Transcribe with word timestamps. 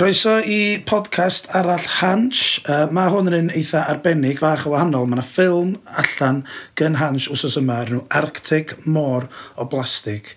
Croeso 0.00 0.38
i 0.40 0.80
podcast 0.88 1.50
arall 1.52 1.84
Hans. 1.98 2.38
Uh, 2.64 2.86
mae 2.88 3.10
hwn 3.12 3.26
yn 3.28 3.34
un 3.36 3.50
eitha 3.52 3.82
arbennig, 3.84 4.38
fach 4.40 4.62
o 4.64 4.70
wahanol. 4.72 5.04
Mae 5.04 5.18
yna 5.18 5.24
ffilm 5.28 5.74
allan 6.00 6.38
gen 6.80 6.94
Hans 6.96 7.26
wsos 7.28 7.58
yma, 7.60 7.82
nhw 7.84 8.00
Arctic 8.16 8.72
Môr 8.86 9.26
o 9.60 9.66
Blastig. 9.68 10.30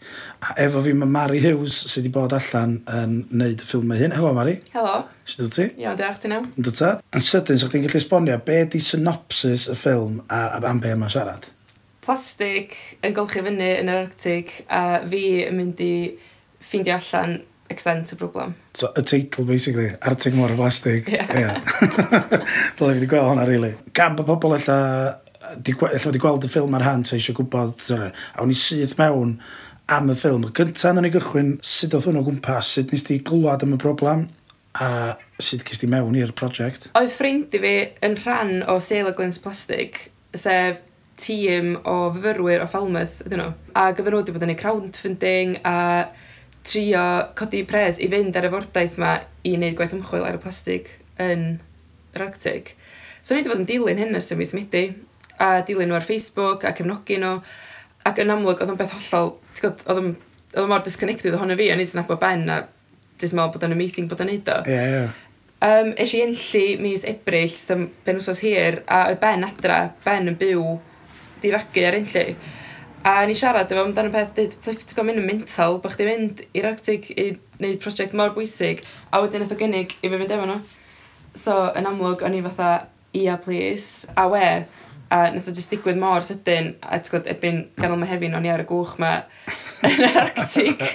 A 0.43 0.57
efo 0.65 0.81
fi 0.83 0.91
mae 0.91 1.07
Mari 1.07 1.39
Hughes 1.45 1.77
sydd 1.85 2.01
wedi 2.01 2.11
bod 2.17 2.35
allan 2.35 2.73
yn 2.91 3.13
wneud 3.29 3.63
y 3.63 3.69
ffilm 3.69 3.93
hyn. 3.95 4.17
Helo 4.17 4.33
Mari. 4.35 4.57
Helo. 4.73 4.97
Sut 5.23 5.45
ydw 5.45 5.55
ti? 5.55 5.69
Iawn, 5.85 5.95
diolch 6.03 6.19
ti 6.25 6.33
nawr. 6.33 6.51
Yndw 6.59 6.75
ta. 6.81 6.91
Yn 7.15 7.25
sydyn, 7.29 7.63
sa'ch 7.63 7.71
ti'n 7.77 7.87
gallu 7.87 8.01
esbonio 8.01 8.37
be 8.43 8.59
di 8.75 8.83
synopsis 8.83 9.69
y 9.71 9.77
ffilm 9.79 10.19
a, 10.27 10.41
a 10.57 10.61
am 10.73 10.83
be 10.83 10.91
yma 10.97 11.07
siarad? 11.15 11.47
Plastig 12.03 12.75
yn 12.99 13.15
golchi 13.15 13.47
fyny 13.47 13.71
yn 13.77 13.95
yr 13.95 14.03
Arctic 14.09 14.57
a 14.67 14.99
fi 15.07 15.25
yn 15.47 15.55
mynd 15.61 15.87
i 15.87 15.93
ffeindio 16.59 16.99
allan 16.99 17.39
extent 17.73 18.13
y 18.13 18.19
broblem. 18.19 18.53
So, 18.77 18.91
y 18.97 19.03
teitl, 19.09 19.43
basically, 19.49 19.89
Arctic 20.01 20.37
Môr 20.37 20.53
y 20.53 20.59
Blastig. 20.59 21.09
Ie. 21.09 21.19
Yeah. 21.19 21.59
Dyle 22.77 22.77
fi 22.77 22.87
wedi 22.93 23.09
gweld 23.09 23.31
hwnna, 23.31 23.47
really. 23.49 23.73
Gan 23.97 24.15
bod 24.19 24.29
pobl 24.29 24.55
alla, 24.59 24.77
alla 25.49 26.05
wedi 26.05 26.21
gweld 26.21 26.47
y 26.47 26.53
ffilm 26.53 26.77
ar 26.77 26.85
hand, 26.87 27.09
so 27.09 27.17
eisiau 27.17 27.37
gwybod, 27.41 27.75
sorry, 27.83 28.13
a 28.33 28.45
wni 28.45 28.55
syth 28.57 28.95
mewn 29.01 29.35
am 29.91 30.13
y 30.13 30.15
ffilm. 30.17 30.47
Gynta, 30.55 30.93
na 30.93 31.03
ni 31.03 31.11
gychwyn, 31.13 31.57
sut 31.65 31.93
oedd 31.97 32.07
hwnnw 32.07 32.23
o 32.23 32.29
gwmpas, 32.29 32.71
sut 32.77 32.93
nes 32.93 33.05
ti 33.09 33.19
glwad 33.25 33.65
am 33.65 33.75
y 33.75 33.81
broblem, 33.81 34.25
a 34.79 34.87
sut 35.43 35.65
gys 35.67 35.81
ti 35.81 35.89
mewn 35.91 36.15
i'r 36.17 36.33
prosiect? 36.37 36.89
Oedd 36.97 37.13
ffrind 37.13 37.53
i 37.53 37.61
fi 37.61 37.75
yn 38.05 38.17
rhan 38.23 38.55
o 38.71 38.79
Sailor 38.81 39.15
Glens 39.17 39.41
Plastic, 39.43 40.07
sef 40.33 40.81
tîm 41.21 41.75
o 41.85 41.97
fyfyrwyr 42.15 42.63
o 42.63 42.67
Falmouth, 42.69 43.19
ydyn 43.27 43.43
nhw. 43.43 43.51
A 43.77 43.89
gyfer 43.93 44.15
nhw 44.15 44.23
wedi 44.23 44.35
bod 44.35 44.45
yn 44.47 44.53
ei 44.55 44.59
crowdfunding, 44.59 45.59
a 45.67 45.75
trio 46.67 47.05
codi 47.39 47.63
pres 47.67 47.99
i 48.01 48.09
fynd 48.11 48.37
ar 48.39 48.47
y 48.47 48.51
fordaeth 48.53 48.99
yma 48.99 49.13
i 49.43 49.55
wneud 49.57 49.77
gwaith 49.79 49.95
ymchwil 49.97 50.27
ar 50.27 50.37
y 50.37 50.43
plastig 50.43 50.91
yn 51.21 51.57
yr 52.15 52.27
Arctic. 52.27 52.75
So 53.23 53.33
ni 53.33 53.41
wedi 53.41 53.51
bod 53.51 53.63
yn 53.63 53.69
dilyn 53.69 54.01
hyn 54.01 54.19
ers 54.19 54.31
y 54.33 54.37
mis 54.39 54.53
Medi, 54.55 54.85
a 55.39 55.61
dilyn 55.67 55.91
nhw 55.91 55.99
ar 55.99 56.07
Facebook, 56.07 56.63
a 56.67 56.73
cefnogi 56.75 57.19
nhw, 57.19 57.37
ac 58.07 58.21
yn 58.23 58.31
amlwg 58.33 58.63
oedd 58.63 58.73
yn 58.73 58.79
beth 58.79 58.95
hollol, 58.97 59.35
oedd 59.63 59.99
yn 59.99 60.15
oedd 60.53 60.69
mor 60.69 60.83
disconnected 60.85 61.33
ohono 61.33 61.57
fi, 61.57 61.69
a 61.73 61.77
ni 61.77 61.85
sy'n 61.87 62.03
nabod 62.03 62.21
Ben, 62.21 62.45
a 62.49 62.63
jyst 63.21 63.35
meddwl 63.35 63.53
bod 63.55 63.67
yn 63.67 63.75
amazing 63.75 64.09
bod 64.09 64.21
yn 64.23 64.29
neud 64.29 64.51
o. 64.53 64.57
Ie, 64.69 64.81
ie. 64.97 65.05
Um, 65.63 65.93
es 65.97 66.11
i 66.13 66.19
enllu 66.25 66.63
mis 66.83 67.05
Ebrill, 67.07 67.53
sydd 67.55 67.87
ben 68.05 68.19
wsos 68.19 68.43
hir, 68.43 68.81
a 68.85 69.05
oedd 69.09 69.21
Ben 69.23 69.45
adra, 69.47 69.79
Ben 70.05 70.29
yn 70.29 70.37
byw 70.39 70.65
difagu 71.43 71.87
ar 71.87 71.97
enllu. 71.97 72.25
A 73.03 73.25
ni 73.27 73.33
siarad 73.35 73.71
efo 73.71 73.81
amdano 73.83 74.11
peth, 74.13 74.29
dweud, 74.37 74.53
flip 74.63 74.83
ti'n 74.87 75.03
mynd 75.03 75.19
yn 75.19 75.25
mental, 75.27 75.73
bod 75.83 75.91
chdi 75.91 76.05
mynd 76.07 76.37
i'r 76.55 76.69
Arctic 76.69 77.09
i 77.11 77.33
wneud 77.57 77.81
prosiect 77.83 78.15
mor 78.15 78.31
bwysig, 78.31 78.79
a 79.11 79.19
wedyn 79.19 79.43
eithaf 79.43 79.59
gynnig 79.59 79.91
i 79.99 80.07
fi 80.07 80.13
fynd 80.13 80.31
efo 80.31 80.45
nhw. 80.47 80.55
So, 81.35 81.57
yn 81.75 81.89
amlwg, 81.89 82.23
o'n 82.23 82.37
i 82.37 82.39
fatha, 82.45 82.69
ia, 83.19 83.35
please, 83.43 84.07
a 84.15 84.23
we, 84.31 84.45
a 85.11 85.19
nath 85.35 85.51
o 85.51 85.55
jyst 85.57 85.75
digwydd 85.75 85.99
mor 85.99 86.23
sydyn, 86.23 86.71
a 86.79 87.01
ti'n 87.03 87.11
gwybod, 87.11 87.29
ebyn 87.35 87.61
ganol 87.81 87.99
mae 87.99 88.13
hefyn, 88.13 88.39
o'n 88.39 88.47
i 88.47 88.53
ar 88.55 88.63
y 88.63 88.69
gwch 88.71 88.95
ma 89.03 89.11
yn 89.89 90.07
yr 90.07 90.23
Arctic. 90.23 90.87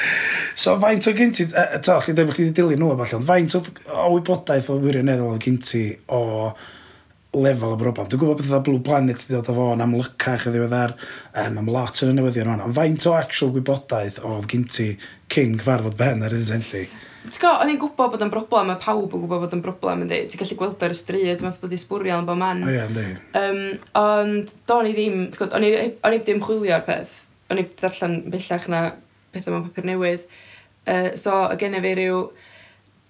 so, 0.64 0.78
faint 0.80 1.12
o 1.12 1.16
gynti, 1.20 1.50
e, 1.52 1.68
e, 1.76 1.84
ta, 1.84 2.00
chdi 2.00 2.16
dweud 2.16 2.32
bod 2.32 2.38
chdi 2.38 2.48
wedi 2.48 2.60
dilyn 2.62 2.80
nhw, 2.86 2.96
falle, 3.02 3.20
ond 3.20 3.32
faint 3.34 3.60
o 3.60 4.10
wybodaeth 4.16 4.72
o 4.72 4.80
wirioneddol 4.80 5.36
o 5.36 5.40
gynti 5.44 5.90
o 6.08 6.24
lefel 7.36 7.74
o 7.74 7.78
broblem. 7.78 8.08
Dwi'n 8.10 8.20
gwybod 8.22 8.40
beth 8.40 8.50
oedd 8.56 8.64
Blue 8.66 8.82
Planet 8.84 9.22
wedi 9.22 9.36
dod 9.36 9.50
o 9.52 9.54
fo 9.54 9.66
yn 9.74 9.84
amlycach 9.84 10.48
y 10.48 10.54
ddiweddar, 10.54 10.96
um, 11.44 11.60
am 11.60 11.70
lot 11.70 12.02
yn 12.02 12.10
y 12.10 12.16
newyddion 12.16 12.48
rhan. 12.48 12.64
Ond 12.64 12.74
faint 12.74 13.06
o 13.06 13.14
actual 13.14 13.52
gwybodaeth 13.54 14.18
oedd 14.26 14.48
gen 14.50 14.66
ti 14.66 14.88
cyn 15.30 15.54
gyfarfod 15.60 15.94
ben 16.00 16.26
ar 16.26 16.34
un 16.34 16.48
senlli? 16.48 16.88
Ti'n 17.20 17.36
gwybod, 17.36 17.62
o'n 17.62 17.70
i'n 17.70 17.78
gwybod 17.78 18.12
bod 18.14 18.24
yn 18.24 18.32
broblem, 18.32 18.70
mae 18.72 18.80
pawb 18.82 19.14
yn 19.14 19.22
gwybod 19.22 19.44
bod 19.44 19.54
yn 19.54 19.62
broblem, 19.62 20.04
ynddi. 20.06 20.20
Ti'n 20.32 20.42
gallu 20.42 20.58
gweld 20.58 20.84
ar 20.86 20.94
y 20.94 20.98
stryd, 20.98 21.44
mae'n 21.44 21.56
bod 21.62 21.76
i 21.76 21.78
sbwrio 21.78 22.18
yn 22.18 22.26
bod 22.26 22.40
man. 22.40 22.64
O 22.66 22.72
ie, 22.72 22.82
ynddi. 22.88 23.06
Um, 23.38 23.62
ond, 24.00 24.54
do'n 24.70 24.90
i 24.90 24.94
ddim, 24.96 25.26
ti'n 25.28 25.42
gwybod, 25.44 25.56
o'n 26.08 26.16
i 26.16 26.22
ddim 26.24 26.42
chwilio 26.42 26.74
ar 26.78 26.86
peth. 26.88 27.18
O'n 27.52 27.60
i 27.60 27.66
ddarllen 27.76 28.22
bellach 28.32 28.70
na 28.72 28.84
pethau 29.34 29.54
mewn 29.54 29.66
papur 29.68 29.86
newydd. 29.86 30.24
Uh, 30.88 31.10
so, 31.20 31.44
y 31.52 31.60
genna 31.60 31.84
fi 31.84 31.92
rhyw 31.98 32.24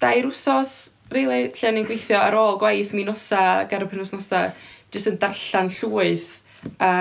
dair 0.03 0.27
wsos 0.27 0.75
really, 1.15 1.51
lle 1.55 1.71
ni'n 1.75 1.87
gweithio 1.87 2.19
ar 2.21 2.37
ôl 2.39 2.59
gwaith 2.61 2.93
mi 2.97 3.05
nosa, 3.07 3.65
gar 3.71 3.83
y 3.85 3.89
penwys 3.91 4.13
nosa, 4.13 4.49
jyst 4.93 5.11
yn 5.11 5.19
darllen 5.21 5.71
llwyth 5.77 6.29
a 6.83 6.91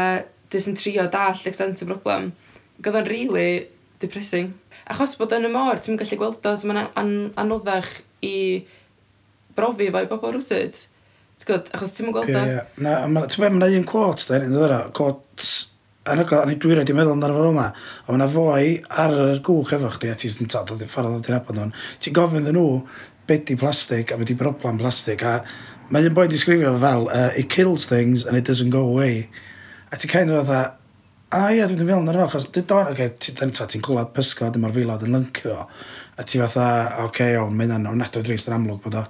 jyst 0.51 0.71
yn 0.71 0.79
trio 0.79 1.07
dall 1.13 1.47
extent 1.51 1.83
y 1.83 1.89
broblem. 1.89 2.31
Ac 2.81 2.91
oedd 2.91 3.01
o'n 3.03 3.11
really 3.11 3.69
depressing. 4.03 4.53
Achos 4.91 5.17
bod 5.21 5.35
yn 5.37 5.47
y 5.47 5.53
môr, 5.53 5.81
ti'n 5.83 5.99
gallu 6.01 6.19
gweld 6.21 6.47
o, 6.47 6.55
so 6.57 6.71
mae'n 6.71 6.89
an 6.99 7.17
anoddach 7.41 8.01
i 8.27 8.65
brofi 9.57 9.91
fo 9.93 10.03
i 10.03 10.09
bobl 10.11 10.35
rwysyd. 10.37 10.85
Ti'n 11.41 11.49
gwybod, 11.51 11.75
achos 11.77 11.97
ti'n 11.97 12.15
gweld 12.15 12.33
o. 12.33 12.39
Ie, 12.39 12.55
yeah. 12.57 12.71
Na, 12.83 13.03
ti'n 13.27 13.45
meddwl, 13.45 13.61
mae'n 13.61 13.83
un 13.83 13.91
quote, 13.91 14.27
da, 14.29 14.41
yn 14.41 14.55
ddod 14.55 14.75
o, 14.77 14.81
quote, 14.97 15.51
yn 16.11 16.23
ni 16.49 16.57
dwi'n 16.59 16.79
rhaid 16.79 16.91
i 16.91 16.97
meddwl 16.97 17.15
amdano 17.15 17.37
fo 17.37 17.51
yma, 17.53 17.69
ond 18.07 18.17
mae'na 18.17 18.29
fwy 18.33 18.73
ar 19.05 19.15
y 19.15 19.39
gwch 19.47 19.75
efo 19.77 19.93
chdi, 19.95 20.11
a 20.11 20.19
ti'n 20.19 20.49
ffordd 20.49 21.13
o 21.13 21.21
ddyn 21.21 21.37
abod 21.37 21.59
nhw'n, 21.59 21.75
ti'n 22.01 22.17
gofyn 22.17 22.47
ddyn 22.49 22.57
nhw, 22.57 22.81
beth 23.31 23.47
di 23.49 23.57
plastig 23.61 24.13
a 24.13 24.19
beth 24.19 24.33
di 24.33 24.37
broblem 24.43 24.81
plastig 24.81 25.23
a 25.23 25.39
mae 25.91 26.07
un 26.07 26.19
boi'n 26.19 26.31
disgrifio 26.31 26.75
fel 26.83 27.09
uh, 27.09 27.31
it 27.39 27.49
kills 27.51 27.87
things 27.91 28.27
and 28.27 28.37
it 28.37 28.47
doesn't 28.47 28.75
go 28.75 28.85
away 28.91 29.29
a 29.91 29.97
ti'n 29.97 30.13
kind 30.13 30.31
of 30.35 30.47
fatha 30.47 30.77
a 31.31 31.55
ia 31.55 31.67
dwi'n 31.71 31.87
meddwl 31.87 32.07
na 32.07 32.27
achos 32.27 32.49
dwi'n 32.51 32.73
o'n 32.75 32.93
okay, 32.93 33.13
ti, 33.15 33.35
ta 33.39 33.47
ti'n 33.49 33.83
clywed 33.87 34.15
pysgod 34.17 34.57
yma'r 34.59 34.75
filod 34.75 35.05
yn 35.07 35.15
lyncio 35.15 35.59
a 36.19 36.25
ti 36.27 36.41
fatha 36.43 36.67
oce 37.05 37.07
okay, 37.07 37.37
iawn 37.37 37.55
mae 37.55 37.69
hynna'n 37.69 37.87
ofnadwy 37.93 38.25
drist 38.27 38.51
yn 38.51 38.57
amlwg 38.59 38.83
bod 38.85 38.99
o 38.99 39.05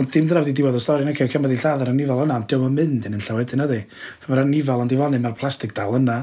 ond 0.00 0.08
dim 0.12 0.28
dyna 0.28 0.40
wedi 0.44 0.54
diwedd 0.56 0.76
y 0.78 0.80
stori 0.80 1.04
yn 1.04 1.12
ecio 1.12 1.28
cymryd 1.32 1.52
i 1.52 1.58
lladd 1.60 1.84
y 1.84 1.94
nifel 1.96 2.22
yna 2.26 2.38
ond 2.40 2.48
diolch 2.48 2.68
yn 2.68 2.76
mynd 2.76 3.08
yn 3.08 3.16
unlla 3.18 3.38
wedyn 3.38 3.64
ydy. 3.66 3.80
mae'r 4.28 4.46
nifel 4.48 4.84
yn 4.84 4.92
diflannu 4.92 5.20
mae'r 5.20 5.36
plastig 5.40 5.74
dal 5.76 5.96
yna 5.98 6.18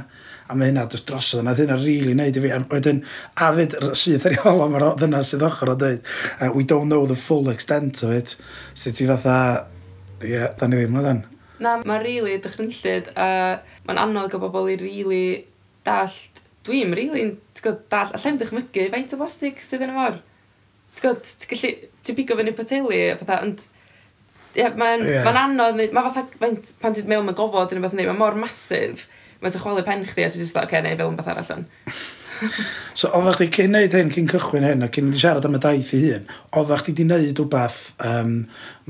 a 0.50 0.56
mae 0.58 0.72
hynna 0.72 0.86
dros 0.90 1.04
drosodd 1.06 1.44
yna, 1.44 1.54
hynna 1.58 1.76
rili 1.78 2.00
really 2.00 2.16
neud 2.18 2.38
i 2.40 2.42
fi. 2.42 2.52
A 2.56 2.60
wedyn, 2.72 3.04
a 3.38 3.50
fyd 3.54 3.76
syth 4.02 4.26
ar 4.26 4.34
ei 4.34 4.40
holo, 4.42 4.66
mae'r 4.74 4.86
dyna 4.98 5.22
sydd 5.26 5.46
ochr 5.46 5.74
o 5.74 5.76
dweud, 5.78 6.08
uh, 6.40 6.50
we 6.56 6.66
don't 6.66 6.90
know 6.90 7.06
the 7.10 7.18
full 7.18 7.52
extent 7.54 8.02
of 8.08 8.16
it. 8.16 8.34
Sut 8.74 8.98
ti 8.98 9.06
fatha, 9.10 9.36
ie, 10.24 10.32
yeah, 10.34 10.50
da 10.58 10.70
ni 10.70 10.80
ddim 10.82 10.98
na 10.98 11.06
dan. 11.06 11.22
Na, 11.60 11.76
mae'n 11.84 12.02
rili 12.02 12.24
really 12.24 12.42
dychrynllid, 12.42 13.12
a 13.14 13.30
mae'n 13.86 14.02
anodd 14.08 14.32
gael 14.34 14.42
bobl 14.42 14.72
i 14.72 14.80
rili 14.80 15.04
really 15.04 15.24
dallt. 15.86 16.42
Dwi'n 16.66 16.96
rili, 16.98 17.14
really, 17.14 17.36
ti'n 17.54 17.68
gwybod, 17.68 17.86
dallt, 17.94 18.18
allai'n 18.18 18.42
dychmygu, 18.42 18.88
faint 18.96 19.14
o 19.14 19.22
blastig 19.22 19.62
sydd 19.66 19.86
yn 19.86 19.94
y 19.94 20.00
mor. 20.00 20.18
Ti'n 20.96 21.06
gwybod, 21.06 21.36
ti'n 21.44 21.54
gallu, 21.54 21.92
ti'n 22.02 22.18
bigo 22.18 22.40
fyny 22.42 22.56
pateli, 22.58 23.04
a 23.12 23.20
fatha, 23.22 23.44
ond 23.46 23.62
yeah, 24.58 24.74
mae'n 24.74 25.06
yeah. 25.06 25.30
ma 25.30 25.46
anodd, 25.46 25.78
mae 25.94 26.10
fatha, 26.10 26.26
pan 26.42 26.58
ti'n 26.58 27.06
meddwl 27.06 27.30
mae 27.30 27.38
gofod 27.38 27.70
yn 27.70 27.78
rhywbeth 27.78 27.94
yn 27.94 28.02
dweud, 28.02 28.12
mae 28.16 28.22
mor 28.24 28.42
masif, 28.48 29.06
mae'n 29.40 29.54
sy'n 29.54 29.64
chwalu 29.64 29.84
pen 29.88 30.06
chdi 30.08 30.26
a 30.26 30.32
ti'n 30.32 30.44
just 30.44 30.58
oce, 30.58 30.68
okay, 30.68 30.82
neu 30.84 30.98
fel 31.00 31.12
yn 31.12 31.20
beth 31.20 31.30
arall 31.32 31.54
yn. 31.56 31.66
so, 33.00 33.10
oeddach 33.16 33.40
chdi 33.40 33.50
cyn 33.56 33.74
neud 33.76 33.96
hyn, 33.96 34.12
cyn 34.14 34.30
cychwyn 34.32 34.68
hyn, 34.68 34.86
a 34.86 34.90
cyn 34.94 35.10
wedi 35.10 35.22
siarad 35.22 35.48
am 35.48 35.58
y 35.58 35.62
daith 35.64 35.92
i 35.96 36.00
hun, 36.06 36.30
oeddach 36.60 36.86
chdi 36.86 36.96
di 37.00 37.08
neud 37.08 37.42
wbath 37.44 37.80
um, 38.06 38.34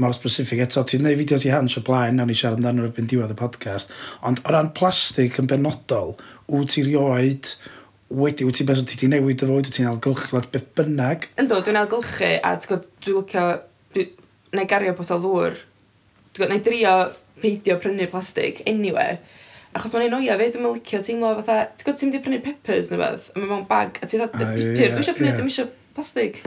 mor 0.01 0.13
specific. 0.17 0.61
Eto, 0.65 0.83
ti'n 0.89 1.05
neud 1.05 1.19
fideos 1.21 1.45
i 1.47 1.53
hans 1.53 1.77
o 1.79 1.83
blaen, 1.85 2.19
nawn 2.19 2.31
ni 2.31 2.37
siarad 2.37 2.61
amdano 2.61 2.85
rhywbeth 2.85 3.09
diwedd 3.11 3.33
y 3.33 3.39
podcast, 3.39 3.93
ond 4.25 4.41
o 4.43 4.53
ran 4.53 4.71
plastig 4.77 5.37
yn 5.41 5.49
benodol, 5.49 6.15
wyt 6.49 6.73
ti 6.75 6.85
rioed 6.87 7.53
wedi, 8.09 8.45
wyt 8.45 8.59
ti'n 8.59 8.69
beth 8.69 8.85
ti 8.89 8.97
wedi 8.97 9.11
newid 9.13 9.43
y 9.45 9.49
fwyd, 9.49 9.69
wyt 9.69 9.75
ti'n 9.77 9.89
algylchlad 9.91 10.49
beth 10.53 10.69
bynnag? 10.77 11.29
Ynddo, 11.41 11.61
dwi'n 11.65 11.81
algylchu, 11.83 12.31
a 12.41 12.55
ti'n 12.57 12.71
gwybod, 12.71 12.87
dwi'n 13.05 13.19
licio, 13.21 13.43
dwi, 13.93 14.07
neu 14.57 14.69
gario 14.69 14.95
botol 14.97 15.21
ddŵr, 15.25 15.59
neu 16.41 16.63
drio 16.65 16.95
peidio 17.39 17.77
prynu 17.81 18.09
plastig, 18.11 18.63
anyway, 18.69 19.19
Achos 19.77 19.93
mae'n 19.93 20.09
noia 20.09 20.33
fe, 20.39 20.47
dwi'n 20.49 20.65
licio 20.65 20.99
teimlo 21.05 21.35
fatha, 21.37 21.67
ti'n 21.77 21.85
gwybod 21.85 21.99
ti'n 21.99 22.09
mynd 22.09 22.17
i 22.17 22.21
prynu 22.25 22.37
peppers 22.41 22.87
neu 22.89 22.97
beth, 22.97 23.27
a 23.29 23.37
mae 23.37 23.49
mewn 23.51 23.67
bag, 23.69 23.99
a 24.01 24.07
ti'n 24.09 24.23
dda, 24.23 24.29
ah, 24.33 24.53
pipur, 24.55 24.71
dwi'n 24.79 24.95
eisiau 24.97 25.17
prynu, 25.17 25.33
dwi'n 25.37 25.51
eisiau 25.51 25.67
plastig. 25.93 26.39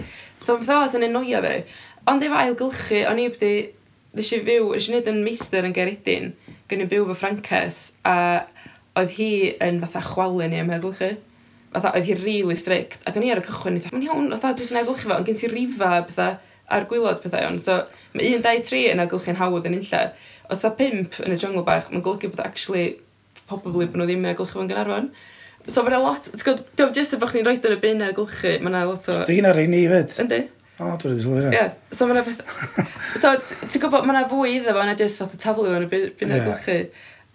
So 0.43 0.57
mae'n 0.57 0.67
fatha, 0.67 0.89
sy'n 0.91 1.07
noia 1.15 1.43
fe. 1.45 1.53
Ond 2.11 2.25
efo 2.27 2.41
ailgylchu, 2.41 3.05
o'n 3.07 3.21
i 3.23 3.29
wedi, 3.29 3.53
ddys 4.17 4.33
i 4.35 4.41
fyw, 4.43 4.73
ddys 4.73 4.89
i 4.89 4.95
wneud 4.95 5.11
yn 5.13 5.21
meister 5.23 5.69
yn 5.69 5.77
Geredin, 5.77 6.33
gen 6.67 6.83
i 6.83 6.89
byw 6.91 7.07
fy 7.13 7.17
Frances, 7.21 7.79
a 8.03 8.17
oedd 8.99 9.15
hi 9.21 9.29
yn 9.63 9.79
fatha 9.85 10.03
chwalu 10.09 10.51
ni 10.51 10.59
am 10.59 10.75
ailgylchu. 10.75 11.13
Fatha, 11.77 11.95
oedd 11.95 12.11
hi 12.11 12.19
really 12.25 12.59
strict, 12.59 13.07
ac 13.07 13.15
o'n 13.17 13.29
i 13.29 13.31
ar 13.31 13.45
y 13.45 13.47
cychwyn, 13.47 13.79
mae'n 13.87 14.09
iawn, 14.09 14.29
fatha, 14.35 14.57
dwi'n 14.59 14.73
sy'n 14.73 14.83
ailgylchu 14.83 15.07
fo, 15.07 15.21
ond 15.21 15.31
gen 15.31 15.39
ti 15.39 15.53
rifa, 15.53 15.93
fatha, 16.11 16.29
ar 16.75 16.91
gwylod 16.91 17.23
pethau 17.23 17.47
o'n. 17.53 17.63
So, 17.63 17.79
mae 18.17 18.35
un, 18.35 18.43
dau, 18.43 18.67
tri 18.67 18.83
yn 18.91 19.01
ailgylchu'n 19.07 19.39
hawdd 19.39 19.71
yn 19.71 19.79
unlla. 19.79 20.03
Os 20.53 20.67
a 20.67 20.75
pimp 20.77 21.23
yn 21.23 21.33
y 21.33 21.39
jungle 21.39 21.63
bach, 21.65 21.87
mae'n 21.93 22.03
golygu 22.05 22.33
bod 22.35 22.43
actually 22.45 22.99
probably 23.51 23.87
bod 23.87 24.01
nhw 24.01 24.09
ddim 24.09 24.25
yn 24.25 24.33
agylchu 24.33 24.59
fo'n 24.59 24.71
Gynarfon. 24.71 25.13
So 25.69 25.85
mae'n 25.87 26.03
lot, 26.03 26.27
ti'n 26.27 26.43
gwybod, 26.43 26.65
diolch 26.79 26.99
jyst 26.99 27.15
bod 27.21 27.31
chdi'n 27.31 27.47
rhoi 27.47 27.59
ar 27.61 27.77
y 27.77 27.79
byn 27.83 28.05
agylchu, 28.09 28.57
mae'n 28.65 28.79
lot 28.89 29.07
o... 29.07 29.15
Sdi 29.15 29.39
na 29.45 29.55
rhaid 29.55 29.71
ni 29.71 29.85
fyd. 29.91 30.17
Yndi. 30.25 30.41
O, 30.83 30.91
dwi'n 30.99 31.13
wedi 31.13 31.23
sylwi 31.23 31.55
Ie, 31.55 31.65
so 31.95 32.09
mae'n 32.11 32.27
beth... 32.27 32.43
So, 33.23 33.33
ti'n 33.63 33.83
gwybod, 33.85 34.09
mae'n 34.09 34.29
fwy 34.31 34.57
iddo 34.59 34.75
fo, 34.75 34.85
na 34.89 34.97
jyst 34.99 35.23
fath 35.23 35.37
o 35.37 35.41
taflu 35.43 35.69
fo'n 35.71 35.87
y 35.87 35.91
bin 35.93 36.09
byn 36.19 36.37
agylchu. 36.39 36.79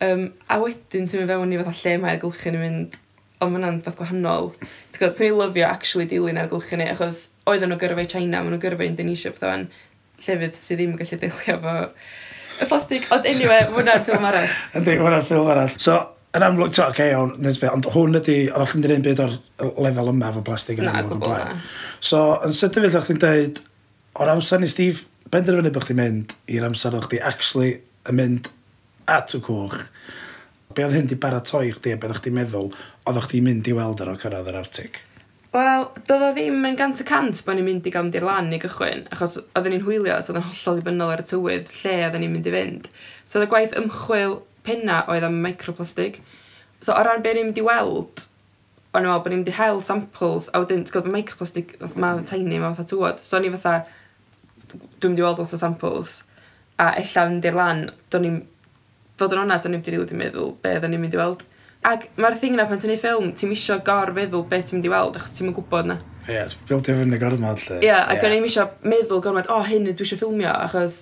Um, 0.04 0.28
a 0.52 0.60
wedyn 0.62 1.08
ti'n 1.08 1.24
mynd 1.24 1.32
fewn 1.32 1.56
i 1.56 1.62
fatha 1.62 1.76
lle 1.80 1.96
mae 2.04 2.18
agylchu 2.18 2.52
yn 2.52 2.60
mynd 2.62 2.98
ond 3.38 3.54
mae 3.54 3.60
hwnna'n 3.62 3.82
fath 3.86 3.98
gwahanol. 4.00 4.52
Ti'n 4.60 5.00
gwybod, 5.00 5.18
swn 5.18 5.30
i'n 5.30 5.40
lyfio 5.40 5.68
actually 5.70 6.08
dilyn 6.10 6.40
a'r 6.42 6.50
agylchu 6.50 6.80
ni, 6.82 6.90
achos 6.92 7.28
oedden 7.48 7.72
nhw 7.72 7.80
gyrfa 7.82 8.04
i 8.04 8.10
China, 8.10 8.42
maen 8.42 8.56
nhw 8.56 8.62
gyrfa 8.64 8.86
i 8.86 8.90
Indonesia, 8.92 9.32
beth 9.34 9.46
o'n 9.48 9.68
llefydd 10.26 10.58
sydd 10.58 10.82
ddim 10.82 10.96
yn 10.96 11.00
gallu 11.00 11.20
dilio 11.22 11.58
fo 11.64 11.76
y 12.62 12.68
plastig. 12.70 13.08
Ond 13.14 13.28
anyway, 13.30 13.66
hwnna'r 13.74 14.06
ffilm 14.06 14.28
arall. 14.30 14.54
Yndi, 14.78 14.96
hwnna'r 15.02 15.26
ffilm 15.26 15.50
arall. 15.54 15.74
So, 15.82 15.98
yn 16.38 16.46
amlwg, 16.46 16.74
to, 16.76 16.86
okay, 16.92 17.16
oce, 17.18 17.54
okay, 17.54 17.72
ond 17.72 17.90
hwn 17.94 18.20
ydi, 18.22 18.38
oedd 18.52 18.72
chi'n 18.72 18.84
mynd 18.84 18.96
i'n 18.98 19.06
byd 19.06 19.24
o'r 19.26 19.36
lefel 19.86 20.12
yma 20.14 20.32
fo 20.36 20.44
plastig. 20.46 20.82
Na, 20.84 21.00
gwbl 21.08 21.34
na. 21.34 21.58
So, 22.00 22.24
yn 22.46 22.56
sydyn 22.58 22.90
fel 22.94 23.06
chi'n 23.08 23.22
dweud, 23.24 23.62
o'r 24.22 24.34
amser 24.34 24.62
ni 24.62 24.70
Steve, 24.72 25.06
benderfynu 25.34 25.74
bod 25.76 25.88
chdi'n 25.88 26.00
mynd 26.02 26.36
i'r 26.54 26.68
amser 26.68 26.96
o'ch 26.98 27.10
di 27.12 27.22
actually 27.24 27.78
yn 28.08 28.20
mynd 28.20 28.52
at 29.12 29.36
y 29.38 29.42
cwch, 29.44 29.82
be 30.76 30.86
oedd 30.86 30.96
hyn 30.98 31.10
di 31.10 31.18
baratoi 31.20 31.72
chdi 31.76 31.96
a 31.96 32.00
beth 32.00 32.16
o'ch 32.16 32.24
ti'n 32.28 32.38
meddwl, 32.38 32.72
oedd 33.08 33.20
o'ch 33.22 33.30
ti'n 33.32 33.48
mynd 33.48 33.68
i 33.70 33.76
weld 33.76 34.04
ar 34.04 34.14
o 34.14 34.18
cyrraedd 34.22 34.52
yr 34.52 34.60
Arctic? 34.62 35.02
Wel, 35.58 35.88
doedd 36.06 36.22
o 36.22 36.28
ddim 36.36 36.66
yn 36.68 36.76
gant 36.78 37.00
y 37.02 37.06
cant 37.08 37.40
bod 37.46 37.56
ni'n 37.58 37.66
mynd 37.66 37.88
i 37.90 37.92
gael 37.94 38.04
mynd 38.06 38.16
i'r 38.20 38.26
lan 38.28 38.52
i 38.54 38.60
gychwyn, 38.62 39.08
achos 39.16 39.40
oedden 39.42 39.74
ni'n 39.74 39.86
hwylio, 39.88 40.18
so 40.22 40.30
oedden 40.30 40.46
hollol 40.46 40.76
ddibynnol 40.78 41.14
ar 41.16 41.24
y 41.24 41.26
tywydd, 41.32 41.72
lle 41.80 41.94
oedden 42.04 42.22
ni'n 42.22 42.36
mynd 42.36 42.50
i 42.50 42.54
fynd. 42.54 42.90
So 43.26 43.40
oedd 43.40 43.48
y 43.48 43.50
gwaith 43.54 43.74
ymchwil 43.80 44.36
penna 44.68 45.00
oedd 45.10 45.26
am 45.26 45.40
microplastig. 45.42 46.20
So 46.86 46.94
o 46.94 47.02
ran 47.02 47.26
be 47.26 47.34
ni'n 47.34 47.50
mynd 47.50 47.58
i 47.58 47.66
weld, 47.66 48.28
o'n 48.92 49.02
i'n 49.02 49.10
meddwl 49.10 49.24
bod 49.24 49.34
ni'n 49.34 49.42
mynd 49.42 49.50
i 49.50 49.58
hel 49.58 49.82
samples, 49.90 50.52
a 50.54 50.62
wedyn, 50.62 50.86
ti'n 50.86 50.94
gwybod, 50.94 51.10
mae 51.10 51.24
microplastig, 51.24 51.74
mae'n 51.96 52.24
tiny, 52.30 52.62
mae'n 52.62 52.78
fatha 52.78 52.92
tywod. 52.94 53.26
So 53.26 53.40
o'n 53.40 53.50
i 53.50 53.54
fatha, 53.56 53.76
dwi'n 54.76 55.10
mynd 55.10 55.24
i 55.24 55.26
weld 55.26 55.42
lot 55.42 55.58
o 55.58 55.62
samples, 55.64 56.20
a 56.78 56.92
ella 57.02 57.28
mynd 57.32 57.50
i'r 57.50 57.58
lan, 57.58 57.86
do'n 58.14 58.30
i'n, 58.30 58.42
fod 59.18 59.34
yn 59.34 59.48
onast, 59.48 59.66
o'n 59.66 59.74
i'n 59.74 59.82
mynd 59.82 59.90
i 59.90 59.98
rili 59.98 60.22
meddwl 60.22 60.54
be 60.62 60.78
oedden 60.78 60.94
ni'n 60.94 61.08
mynd 61.08 61.18
i 61.18 61.24
weld. 61.24 61.48
Ac 61.88 62.10
mae'r 62.20 62.36
thing 62.40 62.58
yna 62.58 62.66
pan 62.68 62.82
ti'n 62.82 62.92
ei 62.92 63.00
ffilm, 63.00 63.30
ti'n 63.38 63.52
misio 63.52 63.78
gor-feddwl 63.88 64.48
beth 64.52 64.70
ti'n 64.70 64.78
mynd 64.78 64.88
i 64.90 64.92
weld, 64.92 65.20
achos 65.20 65.38
ti'n 65.38 65.48
mynd 65.48 65.56
gwybod 65.60 65.88
na. 65.88 66.00
Ie, 66.28 66.34
yeah, 66.36 66.56
build 66.68 66.90
efo 66.92 67.06
yn 67.06 67.16
y 67.16 67.20
gormod. 67.22 67.62
Ie, 67.78 67.86
yeah, 67.86 68.02
ac 68.04 68.26
yeah. 68.26 68.34
o'n 68.36 68.44
misio 68.44 68.66
meddwl 68.84 69.22
gormod, 69.24 69.48
o, 69.48 69.62
oh, 69.62 69.70
hyn 69.70 69.88
dwi 69.88 70.04
eisiau 70.04 70.20
ffilmio, 70.20 70.52
achos 70.52 70.98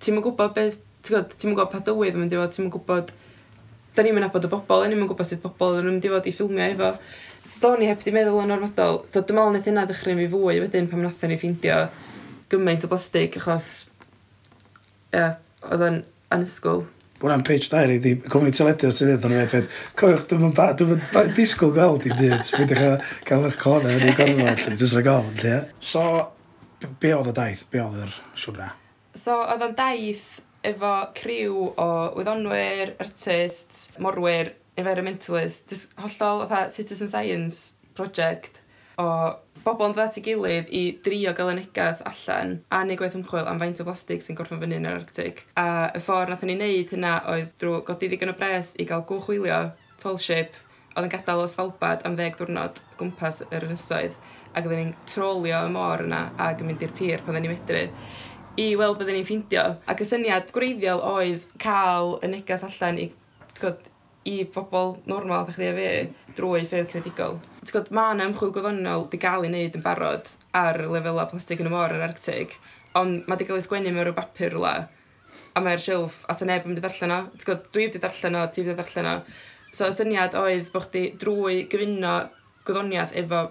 ti'n 0.00 0.16
mynd 0.16 0.24
gwybod 0.24 0.54
beth, 0.56 0.78
ti'n 1.04 1.18
gwybod 1.18 1.36
ti'n 1.36 1.50
mynd 1.50 1.58
gwybod 1.58 1.74
pa 1.74 1.82
dywydd 1.90 2.16
yn 2.16 2.24
mynd 2.24 2.32
i 2.32 2.40
fod, 2.40 2.54
ti'n 2.56 2.64
mynd 2.64 2.74
gwybod, 2.78 3.12
da 3.92 4.06
ni'n 4.06 4.16
mynd 4.16 4.28
abod 4.30 4.48
y 4.48 4.52
bobl, 4.54 4.80
da 4.80 4.88
ni'n 4.88 5.02
mynd 5.02 5.12
gwybod 5.12 5.28
sut 5.28 5.44
bobl 5.44 5.76
yn 5.82 5.90
mynd 5.90 6.08
i 6.08 6.14
fod 6.14 6.30
i 6.30 6.32
ffilmio 6.32 6.64
efo. 6.64 6.90
So, 7.42 7.60
do'n 7.66 7.84
i 7.84 7.90
heb 7.90 8.00
di 8.00 8.14
meddwl 8.14 8.40
yn 8.46 8.54
ormodol. 8.56 9.02
So, 9.12 9.20
dwi'n 9.20 9.36
meddwl 9.36 9.52
wnaeth 9.52 9.68
hynna 9.68 9.84
ddechrau 9.90 10.16
fi 10.16 10.30
fwy 10.32 10.62
wedyn 10.62 10.88
pan 10.88 11.02
wnaethon 11.02 11.32
ni 11.34 11.38
ffeindio 11.42 11.78
gymaint 12.52 12.86
o 12.86 12.88
blastig, 12.88 13.36
achos, 13.42 13.68
ie, 15.12 15.18
yeah, 15.18 15.36
oedd 15.68 15.84
o'n 15.90 16.02
anysgwyl 16.32 16.86
hwnna'n 17.22 17.44
page 17.46 17.70
diary, 17.72 17.98
di 18.02 18.14
cwmni 18.20 18.52
teledu 18.56 18.88
os 18.90 18.98
ti'n 18.98 19.10
dweud 19.12 19.26
hwnnw 19.26 19.48
dweud, 19.50 19.68
coiwch, 19.98 20.24
dwi'n 20.30 21.34
disgwyl 21.36 21.74
gweld 21.76 22.06
i 22.08 22.14
byd, 22.18 22.46
dwi'n 22.50 22.70
dechrau 22.70 22.96
cael 23.28 23.48
eich 23.48 23.58
colon 23.62 23.90
yn 23.96 24.06
ei 24.08 24.16
gorfod, 24.18 24.64
dwi'n 24.66 24.94
rhaid 24.94 25.06
gofyn, 25.08 25.36
lle. 25.42 25.58
So, 25.92 26.06
be 27.02 27.12
oedd 27.16 27.30
y 27.30 27.36
daith, 27.36 27.66
be 27.70 27.82
oedd 27.82 28.00
yr 28.06 28.16
siwrna? 28.38 28.72
So, 29.18 29.36
oedd 29.44 29.62
o'n 29.68 29.76
daith 29.78 30.40
efo 30.66 30.94
criw 31.18 31.68
o 31.70 31.88
wyddonwyr, 32.16 32.96
artist, 33.02 33.88
morwyr, 34.02 34.54
environmentalist, 34.80 35.74
hollol 36.00 36.46
fatha 36.46 36.66
citizen 36.72 37.10
science 37.10 37.74
project 37.94 38.61
o 39.00 39.06
bobl 39.62 39.86
yn 39.86 39.94
ddod 39.94 40.08
at 40.08 40.18
ei 40.18 40.24
gilydd 40.26 40.72
i 40.74 40.82
drio 41.04 41.32
gael 41.36 41.52
y 41.52 41.56
negas 41.60 42.02
allan 42.08 42.56
a 42.74 42.82
neu 42.84 42.98
gwaith 42.98 43.16
ymchwil 43.18 43.48
am 43.48 43.60
faint 43.62 43.80
o 43.80 43.86
blastig 43.86 44.24
sy'n 44.24 44.38
gorffen 44.38 44.60
fyny 44.62 44.80
yn 44.80 44.88
yr 44.90 44.98
Arctic. 45.02 45.44
A 45.60 45.92
y 45.94 46.02
ffordd 46.02 46.32
nath 46.32 46.44
ni 46.48 46.56
wneud 46.58 46.92
hynna 46.96 47.14
oedd 47.32 47.54
drwy 47.62 47.84
godi 47.86 48.10
ddigon 48.10 48.34
o 48.34 48.36
bres 48.40 48.74
i 48.82 48.88
gael 48.88 49.06
gwchwylio, 49.08 49.62
tall 50.02 50.18
ship, 50.20 50.58
oedd 50.96 51.06
yn 51.06 51.14
gadael 51.14 51.44
o 51.44 51.48
sfalbad 51.48 52.04
am 52.08 52.18
ddeg 52.18 52.36
diwrnod 52.40 52.82
gwmpas 52.98 53.44
yr 53.48 53.68
ynysoedd 53.68 54.18
ac 54.52 54.66
oedden 54.66 54.82
ni'n 54.82 54.96
trolio 55.08 55.62
y 55.64 55.72
môr 55.72 56.04
yna 56.04 56.26
ac 56.42 56.60
yn 56.60 56.68
mynd 56.68 56.84
i'r 56.84 56.92
tir 56.98 57.22
pan 57.24 57.36
oedden 57.36 57.48
ni'n 57.48 57.56
medru 57.56 57.86
i 58.60 58.66
weld 58.76 58.98
bydden 59.00 59.16
ni'n 59.16 59.28
ffeindio. 59.28 59.64
Ac 59.88 60.02
y 60.04 60.08
syniad 60.08 60.50
gwreiddiol 60.52 61.00
oedd 61.08 61.46
cael 61.62 62.18
y 62.20 62.28
negas 62.34 62.66
allan 62.66 63.00
i, 63.00 63.08
tgod, 63.56 63.80
i 64.28 64.42
bobl 64.52 64.98
normal, 65.08 65.46
ddech 65.48 65.60
chi 65.62 65.70
a 65.70 65.78
fi, 65.78 66.34
drwy 66.36 66.66
ffeidd 66.68 66.90
credigol 66.92 67.38
ti'n 67.62 67.76
gwybod, 67.76 67.92
mae 67.94 68.16
yna 68.16 68.28
ymchwil 68.30 68.50
gwyddonol 68.54 69.06
di 69.12 69.20
gael 69.22 69.46
ei 69.46 69.52
wneud 69.52 69.78
yn 69.78 69.84
barod 69.84 70.30
ar 70.58 70.80
lefelau 70.82 71.28
plastig 71.30 71.62
yn 71.62 71.70
y 71.70 71.72
môr 71.72 71.94
yn 71.94 72.02
Arctic, 72.02 72.56
ond 72.98 73.22
mae 73.28 73.38
di 73.38 73.46
gael 73.46 73.60
ei 73.60 73.66
sgwennu 73.66 73.92
mewn 73.94 74.08
rhyw 74.08 74.16
bapur 74.16 74.50
rhywle, 74.56 74.74
a 75.54 75.62
mae'r 75.62 75.82
silff, 75.82 76.22
a 76.26 76.34
ta 76.34 76.48
neb 76.48 76.66
yn 76.66 76.72
mynd 76.72 76.80
i 76.80 76.84
ddarllen 76.84 77.14
o. 77.14 77.18
Ti'n 77.36 77.48
gwybod, 77.48 77.66
dwi 77.74 77.86
wedi 77.86 78.00
darllen 78.02 78.38
o, 78.40 78.44
ti 78.48 78.64
wedi 78.64 78.78
darllen 78.78 79.10
o. 79.10 79.16
So, 79.72 79.88
y 79.88 79.96
syniad 79.96 80.36
oedd 80.38 80.70
bod 80.72 80.88
chdi 80.88 81.04
drwy 81.20 81.66
gyfuno 81.72 82.14
gwyddoniaeth 82.66 83.14
efo 83.22 83.42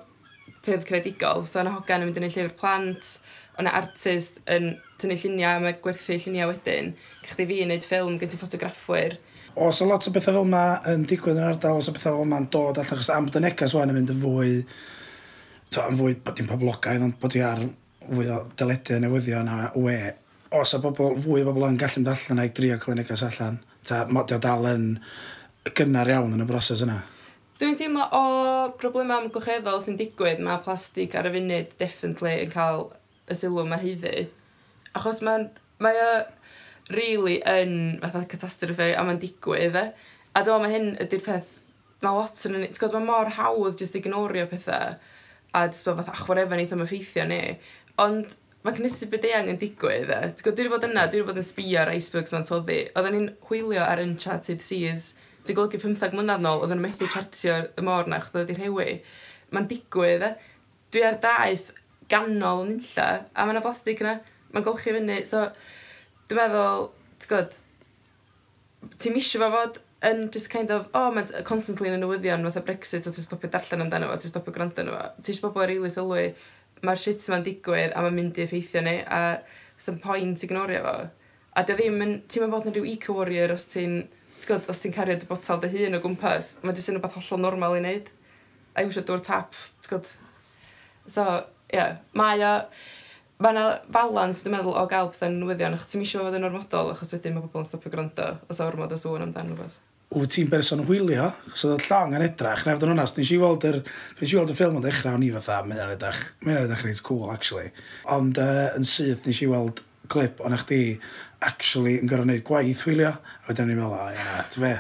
ffyrdd 0.66 0.88
credigol. 0.90 1.46
So, 1.50 1.62
yna 1.62 1.76
hogan 1.76 2.04
yn 2.04 2.10
mynd 2.10 2.20
yn 2.22 2.28
ei 2.28 2.34
llyfr 2.36 2.56
plant, 2.60 3.16
o'na 3.62 3.74
artist 3.78 4.40
yn 4.50 4.74
tynnu 5.02 5.18
lluniau, 5.24 5.62
mae 5.64 5.78
gwerthu 5.84 6.18
lluniau 6.18 6.52
wedyn. 6.52 6.96
Cych 7.26 7.38
chi 7.40 7.48
fi 7.50 7.62
yn 7.66 7.72
neud 7.74 7.86
ffilm 7.86 8.18
gyda 8.22 8.40
ffotograffwyr 8.40 9.18
os 9.56 9.82
o 9.82 9.88
lot 9.88 10.08
o 10.08 10.14
bethau 10.14 10.38
fel 10.38 10.46
yma 10.46 10.64
yn 10.92 11.06
digwydd 11.10 11.38
yn 11.38 11.44
yr 11.44 11.54
ardal, 11.54 11.80
os 11.82 11.90
o 11.90 11.94
bethau 11.96 12.18
fel 12.18 12.26
yma'n 12.26 12.48
dod 12.54 12.80
allan, 12.80 12.98
achos 12.98 13.12
am 13.14 13.30
dy 13.32 13.44
negas 13.44 13.76
wan 13.76 13.92
yn 13.92 13.98
mynd 13.98 14.14
yn 14.14 14.20
fwy, 14.22 14.58
to, 15.70 15.84
yn 15.84 16.00
fwy 16.00 16.18
bod 16.26 16.42
i'n 16.42 16.50
poblogaidd, 16.50 17.06
ond 17.06 17.18
bod 17.22 17.38
i 17.38 17.44
ar 17.46 17.64
fwy 18.08 18.30
o 18.32 18.42
deledu 18.60 18.98
yn 18.98 19.06
newyddion 19.06 19.52
a 19.52 19.58
we. 19.76 19.98
Os 20.58 20.76
o 20.76 20.82
bobl, 20.84 21.16
fwy 21.22 21.44
o 21.44 21.50
bobl 21.50 21.68
yn 21.70 21.80
gallu 21.82 22.02
mynd 22.02 22.14
allan 22.14 22.44
a'i 22.44 22.54
drio 22.56 22.80
cael 22.82 22.96
ei 22.96 23.02
negas 23.02 23.26
allan, 23.28 23.62
ta 23.88 24.04
modio 24.10 24.40
dal 24.42 24.68
yn 24.72 24.92
gynnar 25.78 26.10
iawn 26.12 26.36
yn 26.36 26.44
y 26.46 26.50
broses 26.50 26.84
yna. 26.86 27.02
Dwi'n 27.62 27.78
teimlo 27.78 28.08
o 28.18 28.26
broblemau 28.80 29.22
amgylcheddol 29.22 29.82
sy'n 29.84 30.00
digwydd, 30.00 30.40
mae 30.42 30.62
plastig 30.66 31.14
ar 31.16 31.30
y 31.30 31.36
funud 31.36 31.76
definitely 31.78 32.40
yn 32.48 32.54
cael 32.54 32.88
y 33.30 33.38
sylw 33.38 33.68
mae 33.70 33.84
heiddi. 33.84 34.30
Achos 34.98 35.22
mae'n... 35.26 35.52
Mae 35.82 35.98
o 35.98 36.10
really 36.96 37.40
yn 37.48 38.00
fatha 38.04 38.26
catastrophe 38.30 38.92
a 38.96 39.06
mae'n 39.06 39.22
digwydd 39.22 39.78
e. 39.80 39.88
A 40.38 40.44
do, 40.48 40.58
mae 40.62 40.72
hyn 40.74 40.94
ydy'r 41.04 41.24
peth, 41.26 41.58
mae 42.04 42.18
lot 42.18 42.38
yn... 42.48 42.60
Ti'n 42.62 42.78
gwybod, 42.78 42.98
mae 43.00 43.08
mor 43.08 43.34
hawdd 43.38 43.82
jyst 43.82 43.98
ignorio 44.00 44.46
pethau 44.52 44.96
a 45.52 45.66
jyst 45.68 45.88
bod 45.88 46.00
fatha, 46.00 46.16
ach, 46.16 46.28
whatever, 46.30 46.60
neith 46.60 46.72
am 46.76 46.84
effeithio 46.86 47.26
ni. 47.28 47.42
Ond 48.02 48.32
mae 48.66 48.78
cynnesu 48.78 49.10
bydeang 49.12 49.50
yn 49.52 49.60
digwydd, 49.62 50.14
e. 50.14 50.22
Ti'n 50.38 50.46
gwybod, 50.46 50.56
dwi 50.58 50.68
wedi 50.68 50.74
bod 50.76 50.88
yna, 50.88 51.08
dwi 51.10 51.22
wedi 51.22 51.30
bod 51.32 51.42
yn 51.42 51.50
sbio 51.50 51.82
ar 51.82 51.92
icebergs 51.96 52.36
ma'n 52.36 52.48
toddi. 52.48 52.80
Oedden 52.96 53.18
ni'n 53.18 53.28
hwylio 53.50 53.84
ar 53.84 54.04
Uncharted 54.04 54.64
Seas, 54.66 55.12
ti'n 55.48 55.58
golygu 55.58 55.82
15 55.82 56.16
mlynedd 56.16 56.46
nôl, 56.46 56.64
oedden 56.64 56.80
nhw'n 56.80 56.88
methu 56.88 57.10
chartio 57.12 57.58
y 57.76 57.86
môr 57.86 58.08
na, 58.12 58.22
chod 58.24 58.44
oedd 58.44 58.54
i'r 58.56 58.64
hewi. 58.68 58.98
Mae'n 59.52 59.68
digwydd, 59.72 60.28
e. 60.30 60.32
Dwi 60.94 61.06
ar 61.08 61.20
daith 61.24 61.72
ganol 62.12 62.66
nilla, 62.70 63.10
a 63.34 63.48
mae'n 63.48 63.60
y 63.60 63.66
bostig 63.66 64.04
yna, 64.04 64.20
mae'n 64.54 64.66
golchi 64.68 64.96
fyny, 64.96 65.22
so 65.28 65.48
Dwi'n 66.32 66.40
meddwl, 66.40 66.86
ti'n 67.20 67.28
gwybod, 67.28 67.56
ti'n 69.04 69.12
misio 69.12 69.40
fo 69.42 69.48
fod 69.52 69.80
yn 70.08 70.22
just 70.32 70.48
kind 70.48 70.70
of, 70.72 70.86
oh, 70.96 71.10
mae'n 71.12 71.44
constantly 71.44 71.90
yn 71.90 71.98
y 71.98 72.00
newyddion 72.00 72.46
fatha 72.46 72.62
Brexit, 72.64 73.04
a 73.04 73.12
ti'n 73.12 73.26
stopio 73.26 73.50
darllen 73.52 73.84
amdano 73.84 74.08
fo, 74.08 74.16
ti'n 74.16 74.32
stopio 74.32 74.54
gwrando 74.56 74.80
amdano 74.80 74.94
fo. 74.96 75.10
Ti'n 75.18 75.34
eisiau 75.34 75.50
bobl 75.50 75.68
rili 75.68 75.92
sylwi, 75.92 76.24
mae'r 76.88 77.02
shit 77.04 77.28
ma'n 77.34 77.44
digwydd 77.44 77.92
a 77.92 78.06
mae'n 78.06 78.16
mynd 78.16 78.40
i 78.40 78.46
effeithio 78.46 78.86
ni, 78.86 78.94
a 79.04 79.42
sy'n 79.76 80.00
pwynt 80.06 80.46
ignorio 80.48 80.86
fo. 80.86 80.96
A 81.60 81.66
dy 81.68 81.76
ddim, 81.82 82.00
yn, 82.08 82.16
ti'n 82.32 82.46
mynd 82.46 82.56
bod 82.56 82.72
yn 82.72 82.78
rhyw 82.78 82.88
eco-warrior 82.94 83.52
os 83.58 83.68
ti'n, 83.76 84.00
ti'n 84.38 84.48
gwybod, 84.48 84.72
os 84.72 84.86
ti'n 84.86 84.96
cario 84.96 85.20
dy 85.20 85.28
botel 85.34 85.60
dy 85.66 85.74
hun 85.76 86.00
o 86.00 86.02
gwmpas, 86.08 86.54
mae'n 86.64 86.80
jyst 86.80 86.94
yn 86.94 87.02
rhywbeth 87.02 87.20
hollol 87.20 87.44
normal 87.50 87.76
i 87.76 87.84
wneud. 87.84 88.08
A 88.72 88.88
yw 88.88 88.96
eisiau 88.96 89.04
dŵr 89.12 89.28
tap, 89.28 89.60
ti'n 89.84 89.98
gwybod. 89.98 90.16
So, 91.12 91.28
ie, 91.68 91.76
yeah, 91.76 92.00
mae 92.16 92.40
o, 92.48 92.56
mae 93.42 93.56
yna 93.56 93.64
balans, 93.92 94.44
dwi'n 94.46 94.56
meddwl, 94.58 94.76
o 94.78 94.84
gael 94.90 95.10
pethau'n 95.12 95.40
newyddion, 95.42 95.78
achos 95.78 95.90
ti'n 95.92 96.04
eisiau 96.06 96.26
fod 96.26 96.36
yn 96.38 96.48
ormodol, 96.48 96.92
achos 96.94 97.14
wedyn 97.16 97.38
mae 97.38 97.46
pobl 97.46 97.64
yn 97.64 97.68
stopio 97.68 97.92
gwrando, 97.94 98.28
os 98.52 98.62
ormod 98.64 98.94
o 98.94 99.00
sŵn 99.02 99.26
amdano 99.26 99.56
rhywbeth. 99.56 99.80
Wyt 100.12 100.34
ti'n 100.36 100.50
berson 100.52 100.84
hwylio, 100.86 101.30
achos 101.48 101.64
oedd 101.68 101.78
y 101.80 101.88
llong 101.88 102.16
yn 102.18 102.26
edrach, 102.26 102.66
na 102.68 102.76
fydden 102.76 102.94
onast, 102.94 103.18
nes 103.18 103.32
i 103.32 103.40
weld 103.42 103.66
yr, 103.70 103.80
nes 104.20 104.34
i 104.34 104.38
weld 104.38 104.52
y 104.52 104.58
ffilm 104.58 104.78
yn 104.78 104.86
dechrau, 104.86 105.16
o'n 105.18 105.26
i 105.26 105.32
fatha, 105.38 105.62
mae'n 105.66 105.82
ar 105.86 105.96
edrych, 105.96 106.22
mae'n 106.44 106.60
ar 106.60 106.68
edrych 106.68 106.86
reit 106.86 107.02
cool, 107.08 107.32
actually. 107.34 107.72
Ond 108.12 108.42
uh, 108.42 108.68
yn 108.78 108.86
syth, 108.88 109.26
nes 109.26 109.42
i 109.42 109.50
weld 109.50 109.82
clip 110.12 110.44
o'n 110.44 110.58
chdi 110.60 110.82
actually 111.48 111.96
yn 112.02 112.12
gorau 112.12 112.28
gwneud 112.28 112.46
gwaith 112.46 112.86
hwylio, 112.86 113.16
a 113.16 113.48
wedyn 113.48 113.72
ni'n 113.72 113.80
meddwl, 113.80 113.98
o, 113.98 114.12
ia, 114.12 114.46
ti 114.52 114.62
fe, 114.62 114.76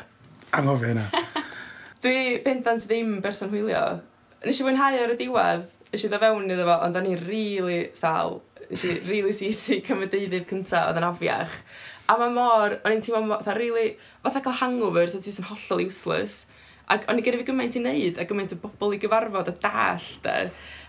anghofio 0.60 0.92
hynna. 0.92 1.08
Dwi 2.04 2.42
bendant 2.44 2.86
ddim 2.86 3.18
berson 3.24 3.54
hwylio. 3.54 3.86
Nes 4.44 4.60
i 4.60 4.68
fwynhau 4.68 5.00
ar 5.06 5.16
y 5.16 5.18
diwedd, 5.18 5.68
nes 5.94 6.04
i 6.06 6.12
dda 6.12 6.20
fewn 6.22 6.52
iddo 6.52 6.68
fo, 6.68 6.78
ond 6.84 7.00
o'n 7.00 7.08
i'n 7.08 7.20
rili 7.24 7.62
really 7.62 7.84
sal 7.98 8.42
nes 8.72 8.84
i 8.88 8.94
really 9.10 9.34
sisi 9.36 9.82
cymryd 9.86 10.14
deudydd 10.14 10.48
cynta 10.50 10.86
oedd 10.88 11.00
yn 11.02 11.08
afiach. 11.10 11.58
A 12.12 12.18
mae 12.20 12.32
mor, 12.34 12.78
o'n 12.82 12.96
i'n 12.96 13.04
teimlo 13.04 13.38
fatha 13.38 13.56
really, 13.58 13.96
fatha 14.24 14.42
cael 14.44 14.58
hangover, 14.62 15.08
so 15.12 15.22
ti'n 15.24 15.48
hollol 15.50 15.86
useless. 15.86 16.46
Ac 16.92 17.06
o'n 17.12 17.20
i 17.22 17.24
gyda 17.24 17.40
fi 17.40 17.48
gymaint 17.48 17.78
i 17.78 17.82
wneud, 17.84 18.20
a 18.20 18.26
gymaint 18.28 18.56
o 18.56 18.60
bobl 18.64 18.96
i 18.96 19.00
gyfarfod, 19.00 19.52
a 19.52 19.56
dall, 19.64 20.08
de. 20.26 20.38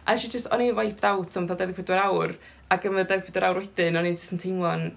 A 0.02 0.14
nes 0.14 0.26
i 0.26 0.30
just, 0.32 0.50
o'n 0.54 0.64
i'n 0.64 0.74
wiped 0.78 1.04
out 1.06 1.36
am 1.38 1.46
fatha 1.50 1.68
24 1.70 2.00
awr, 2.06 2.36
ac 2.74 2.88
am 2.88 2.98
24 3.02 3.48
awr 3.48 3.60
wedyn, 3.62 3.98
o'n 4.00 4.08
i'n 4.10 4.18
just 4.18 4.34
yn 4.34 4.42
teimlo'n, 4.42 4.88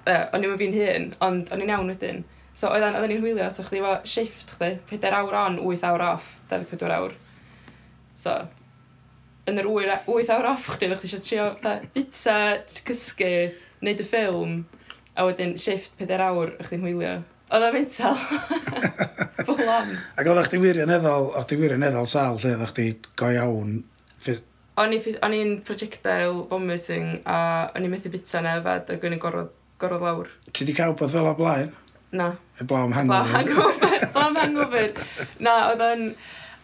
uh, 0.00 0.24
o'n 0.34 0.46
i'n 0.48 0.58
fi'n 0.62 0.78
hun, 0.80 1.12
ond 1.22 1.54
o'n 1.54 1.62
i'n 1.62 1.74
iawn 1.76 1.92
wedyn. 1.92 2.24
So 2.58 2.70
oedden, 2.70 2.94
oedden 2.98 3.14
ni'n 3.14 3.22
hwylio, 3.22 3.46
so 3.54 3.66
chdi 3.66 3.82
efo 3.82 3.94
shift 4.06 4.56
chdi, 4.56 4.76
4 4.90 5.18
awr 5.20 5.38
on, 5.44 5.62
8 5.62 5.86
awr 5.90 6.06
off, 6.14 6.34
24 6.50 6.98
awr. 6.98 7.14
So, 8.18 8.40
yn 9.50 9.60
yr 9.60 9.68
8 9.68 10.32
awr 10.34 10.50
off 10.54 10.70
chdi, 10.74 10.88
ddech 10.88 11.02
chi 11.02 11.10
eisiau 11.10 11.24
trio 11.26 11.46
da, 11.62 11.76
bita, 11.94 12.38
cysgu, 12.70 13.30
neud 13.84 14.00
y 14.00 14.06
ffilm, 14.08 14.58
a 15.14 15.26
wedyn 15.28 15.54
shift 15.60 15.94
4 16.00 16.26
awr 16.30 16.54
ych 16.58 16.70
chi'n 16.72 16.84
hwylio. 16.84 17.14
Oedd 17.54 17.66
o'n 17.68 17.74
mental. 17.76 18.16
Full 19.46 19.68
on. 19.68 19.92
Ac 20.18 20.30
oedd 20.30 20.48
chdi 20.48 20.60
wirioneddol, 20.62 21.28
oedd 21.34 21.44
chdi 21.46 21.58
wirioneddol 21.60 22.08
sal 22.10 22.40
lle 22.40 22.54
oedd 22.56 22.72
chdi 22.72 22.86
go 23.20 23.28
iawn. 23.34 23.76
O'n 24.80 24.96
i'n 25.36 25.52
projectile 25.66 26.46
vomiting 26.50 27.20
a 27.30 27.38
o'n 27.76 27.84
i'n 27.84 27.92
methu 27.92 28.10
bita 28.10 28.40
na 28.42 28.56
efad 28.58 28.90
ac 28.96 29.04
o'n 29.04 29.14
i'n 29.14 29.22
gorfod, 29.22 29.52
gorfod 29.78 30.02
lawr. 30.02 30.32
Ti 30.50 30.66
di 30.66 30.74
cael 30.74 30.96
beth 30.98 31.12
fel 31.12 31.28
o 31.30 31.34
blaen? 31.38 31.70
Na. 32.14 32.32
Y 32.58 32.66
blaw 32.70 32.88
am 32.88 32.96
hangover. 32.96 33.28
Blaw 33.28 33.36
hangover. 33.36 34.08
blaw 34.16 34.32
hangover. 34.40 35.04
Na, 35.44 35.54
oedd 35.74 35.84
o'n... 35.84 36.08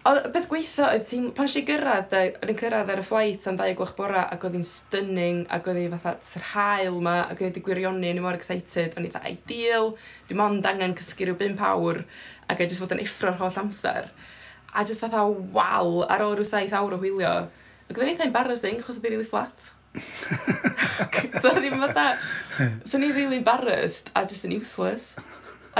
Oedd 0.08 0.30
beth 0.32 0.46
gweitha, 0.48 0.86
oedd 0.94 1.02
ti'n, 1.10 1.26
pan 1.36 1.48
si 1.52 1.60
gyrraedd, 1.68 2.06
de, 2.08 2.20
oedd 2.38 2.50
yn 2.54 2.56
cyrraedd 2.56 2.88
ar 2.88 3.02
y 3.02 3.04
flight 3.04 3.44
am 3.50 3.58
ddau 3.58 3.74
gloch 3.76 3.90
bora, 3.98 4.22
ac 4.32 4.46
oedd 4.46 4.54
hi'n 4.56 4.64
stunning, 4.64 5.42
ac 5.52 5.66
oedd 5.68 5.76
hi 5.76 5.90
fatha 5.92 6.14
t'r 6.24 6.46
hael 6.54 6.96
ma, 7.04 7.18
ac 7.28 7.42
oedd 7.44 7.58
hi 7.58 7.62
gwirioni, 7.66 8.08
o'n 8.08 8.20
i 8.22 8.22
mor 8.24 8.38
excited, 8.38 8.96
o'n 8.96 9.04
i 9.04 9.10
dda 9.12 9.20
ideal, 9.28 9.90
dim 10.30 10.40
ond 10.40 10.64
angen 10.70 10.96
cysgu 10.96 11.28
rhyw 11.28 11.36
5 11.42 11.60
awr, 11.68 12.00
ac 12.46 12.62
oedd 12.62 12.72
jyst 12.72 12.80
fod 12.80 12.94
yn 12.96 13.02
effro'r 13.04 13.36
holl 13.42 13.58
amser. 13.60 14.08
A 14.72 14.86
jyst 14.88 15.04
fatha 15.04 15.26
wal 15.58 16.06
ar 16.06 16.24
ôl 16.24 16.32
rhyw 16.38 16.48
7 16.48 16.72
awr 16.80 16.96
o 16.96 17.02
hwylio. 17.04 17.34
Ac 17.84 17.92
oedd 17.92 18.06
yn 18.06 18.14
eitha 18.14 18.28
embarrassing, 18.30 18.80
achos 18.80 18.96
oedd 18.96 19.04
hi'n 19.04 19.18
really 19.18 19.28
flat. 19.28 19.68
so 21.42 21.52
oedd 21.52 21.66
hi'n 21.66 21.76
fatha, 21.84 22.06
so 22.86 22.96
o'n 22.96 23.04
i'n 23.04 23.18
really 23.18 23.42
embarrassed, 23.42 24.08
a 24.16 24.24
just 24.24 24.48
yn 24.48 24.56
useless 24.56 25.12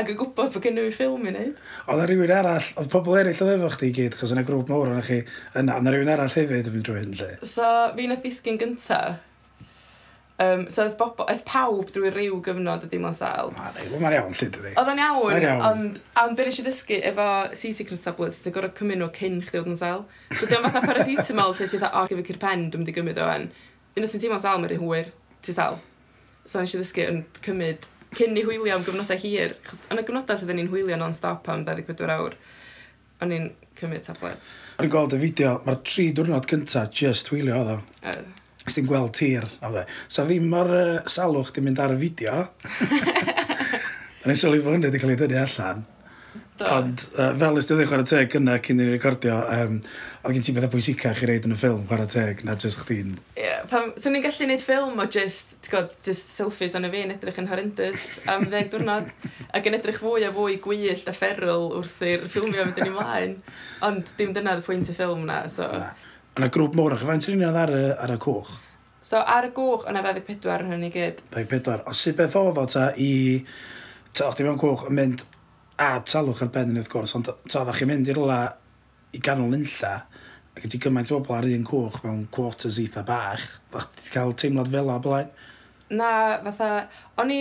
ac 0.01 0.13
yn 0.13 0.19
gwybod 0.21 0.53
bod 0.55 0.65
gen 0.65 0.81
i 0.81 0.91
ffilm 0.95 1.25
i 1.27 1.33
wneud. 1.33 1.65
Oedd 1.87 2.05
rhywun 2.09 2.35
arall, 2.35 2.69
oedd 2.81 2.93
pobl 2.93 3.19
eraill 3.21 3.43
oedd 3.47 3.57
efo 3.57 3.73
chdi 3.77 3.91
i 3.91 3.97
gyd, 3.97 4.19
chos 4.19 4.35
yna 4.35 4.45
grŵp 4.49 4.71
mawr 4.73 4.93
o'n 4.95 5.03
chi 5.07 5.23
yna, 5.61 5.79
ond 5.79 5.91
rhywun 5.93 6.13
arall 6.13 6.37
hefyd 6.37 6.71
yn 6.71 6.77
mynd 6.77 6.87
drwy 6.89 7.03
hyn, 7.03 7.19
lle. 7.21 7.33
So, 7.47 7.67
fi 7.97 8.09
na 8.09 8.19
ffisgyn 8.21 8.61
gynta. 8.61 9.01
Um, 10.41 10.63
so, 10.73 10.87
oedd, 10.87 10.95
bobl, 10.97 11.27
oedd 11.29 11.43
pawb 11.45 11.91
drwy 11.93 12.11
ryw 12.15 12.39
gyfnod 12.45 12.87
y 12.87 12.89
dim 12.89 13.05
ond 13.05 13.19
sal. 13.19 13.51
Mae'n 13.53 14.15
iawn, 14.17 14.33
lle 14.33 14.49
dydi. 14.55 14.73
Oedd 14.73 14.89
o'n 14.95 15.03
iawn, 15.03 15.49
ond 15.69 15.99
on, 16.23 16.37
be 16.39 16.47
nes 16.47 16.61
i 16.63 16.65
ddysgu 16.65 16.97
efo 17.11 17.27
sea 17.61 17.77
secret 17.77 18.01
tablets, 18.07 18.41
ti'n 18.41 18.55
gorfod 18.57 18.79
cymryd 18.79 19.03
nhw 19.03 19.11
cyn 19.19 19.37
chdi 19.45 19.61
oedd 19.61 19.69
yn 19.75 19.77
sal. 19.83 20.07
So, 20.33 20.49
dwi'n 20.49 20.65
fatha 20.65 20.81
paracetamol, 20.87 21.53
lle 21.59 21.69
ti'n 21.69 21.83
dda, 21.83 21.93
o, 21.93 22.07
gyfer 22.09 22.29
cyr 22.31 22.41
pen, 22.41 22.65
dwi'n 22.73 22.87
mynd 22.87 22.93
i 22.95 22.97
gymryd 22.97 23.21
o 23.21 23.29
fan. 23.29 23.49
Unwaith 23.93 24.17
ti'n 24.17 24.25
teimlo'n 24.25 24.45
sal, 24.47 24.63
mae'n 24.63 24.73
rhy 24.73 24.81
hwyr, 24.81 25.13
ti'n 25.45 25.59
sal. 25.61 25.77
So, 26.47 26.57
nes 26.57 26.73
i 26.73 26.81
ddysgu 26.81 27.05
yn 27.11 27.21
cymryd 27.45 27.91
cyn 28.17 28.39
i 28.39 28.45
hwylio 28.47 28.77
am 28.77 28.85
gyfnodau 28.87 29.21
hir, 29.23 29.55
chos 29.67 29.87
yn 29.91 30.01
y 30.01 30.05
gyfnodau 30.07 30.41
lle 30.41 30.49
dyn 30.49 30.61
ni'n 30.61 30.71
hwylio 30.73 30.99
non-stop 31.01 31.49
am 31.53 31.65
24 31.69 32.15
awr, 32.17 32.37
o'n 33.23 33.35
i'n 33.37 33.49
cymryd 33.79 34.07
tablet. 34.07 34.51
O'n 34.79 34.89
i'n 34.89 34.93
gweld 34.93 35.17
y 35.17 35.23
fideo, 35.25 35.55
mae'r 35.67 35.81
tri 35.87 36.09
diwrnod 36.17 36.49
cynta 36.51 36.87
just 37.01 37.31
hwylio 37.33 37.61
oedd 37.61 37.73
o. 37.77 37.79
Uh. 38.03 38.21
Os 38.67 38.77
ti'n 38.77 38.89
gweld 38.89 39.15
tir, 39.17 39.47
a 39.65 39.71
fe. 39.73 39.87
So 40.13 40.27
ddim 40.29 40.51
ar 40.59 40.75
uh, 40.75 40.99
salwch 41.09 41.55
di 41.57 41.65
mynd 41.65 41.81
ar 41.81 41.95
y 41.95 42.01
fideo. 42.03 42.43
O'n 44.21 44.35
i'n 44.35 44.37
sylwi 44.37 44.61
fod 44.61 44.77
hynny 44.77 44.91
wedi 44.91 45.01
cael 45.01 45.15
ei 45.15 45.21
dynnu 45.23 45.41
allan. 45.41 45.87
Ond 46.67 47.05
uh, 47.17 47.31
fel 47.41 47.61
ysdi 47.61 47.77
wedi 47.77 47.89
chwarae 47.89 48.07
teg 48.09 48.35
yna 48.39 48.57
cyn 48.65 48.83
i'n 48.83 48.91
recordio, 48.93 49.37
um, 49.57 49.79
oedd 50.25 50.37
gen 50.37 50.45
ti 50.47 50.55
bethau 50.57 50.73
pwysicach 50.73 51.23
i 51.25 51.29
reid 51.31 51.49
yn 51.49 51.55
y 51.55 51.59
ffilm 51.59 51.87
chwarae 51.89 52.11
teg 52.11 52.45
na 52.47 52.57
jyst 52.61 52.85
chdi'n... 52.85 53.17
Ie, 53.35 53.45
yeah, 53.45 53.65
pam... 53.71 53.93
So 54.01 54.13
ni'n 54.13 54.25
gallu 54.25 54.47
gwneud 54.47 54.65
ffilm 54.65 55.03
o 55.03 55.07
jyst, 55.17 55.55
god, 55.73 55.95
jyst 56.07 56.33
selfies 56.37 56.77
o'n 56.79 56.89
y 56.89 56.93
fi 56.93 57.05
yn 57.07 57.15
edrych 57.17 57.41
yn 57.43 57.51
horrendous 57.51 58.07
am 58.31 58.47
ddeg 58.51 58.71
diwrnod, 58.75 59.11
ac 59.57 59.69
yn 59.71 59.79
edrych 59.81 60.01
fwy 60.03 60.29
a 60.29 60.33
fwy 60.37 60.61
gwyllt 60.65 61.11
a 61.11 61.17
fferl 61.17 61.69
wrth 61.81 62.01
i'r 62.07 62.27
ffilmio 62.31 62.67
fynd 62.69 62.83
yn 62.83 62.91
ei 62.91 62.97
mlaen. 62.97 63.37
Ond 63.87 64.15
dim 64.19 64.35
dyna 64.37 64.59
y 64.61 64.67
pwynt 64.67 64.93
y 64.93 64.97
ffilm 64.97 65.27
na, 65.29 65.43
so... 65.53 65.69
Yna 66.39 66.51
grŵp 66.53 66.77
mor 66.79 66.95
ach, 66.95 67.07
faint 67.07 67.27
sy'n 67.27 67.43
ar, 67.49 67.73
y, 67.75 67.87
ar 67.97 68.15
y 68.15 68.21
cwch? 68.23 68.59
So 69.05 69.21
ar 69.25 69.49
y 69.49 69.51
gwch, 69.57 69.87
yna 69.89 70.03
24 70.05 70.67
yn 70.67 70.75
hynny 70.75 70.91
gyd. 70.93 71.23
24. 71.33 71.87
O, 71.89 71.95
sut 71.97 72.19
beth 72.19 72.37
oedd 72.39 72.61
o 72.61 72.67
ta 72.69 72.91
i... 73.01 73.11
Ta, 74.11 74.27
o'ch 74.29 74.43
mewn 74.45 74.59
cwch 74.61 74.85
yn 74.91 74.97
mynd, 74.99 75.25
a 75.81 75.91
talwch 76.05 76.43
ar 76.45 76.51
ben 76.53 76.75
yn 76.75 76.81
wrth 76.81 76.91
gwrs, 76.93 77.15
ond 77.17 77.31
ta, 77.31 77.65
ddech 77.65 77.81
chi'n 77.81 77.89
mynd 77.89 78.11
i'r 78.13 78.21
la 78.21 78.41
i 79.17 79.21
ganol 79.25 79.55
unlla, 79.57 79.95
ac 80.53 80.67
ydy 80.67 80.81
gymaint 80.83 81.11
o 81.15 81.21
bobl 81.21 81.39
ar 81.39 81.49
un 81.49 81.65
cwch 81.67 82.03
mewn 82.05 82.27
quarters 82.35 82.79
eitha 82.83 83.05
bach, 83.07 83.47
ddech 83.73 83.89
chi 83.97 84.15
cael 84.19 84.37
teimlad 84.37 84.71
fel 84.75 84.93
o 84.93 84.99
blaen? 85.03 85.33
Na, 85.91 86.11
fatha, 86.45 86.85
o'n 87.19 87.33
i 87.35 87.41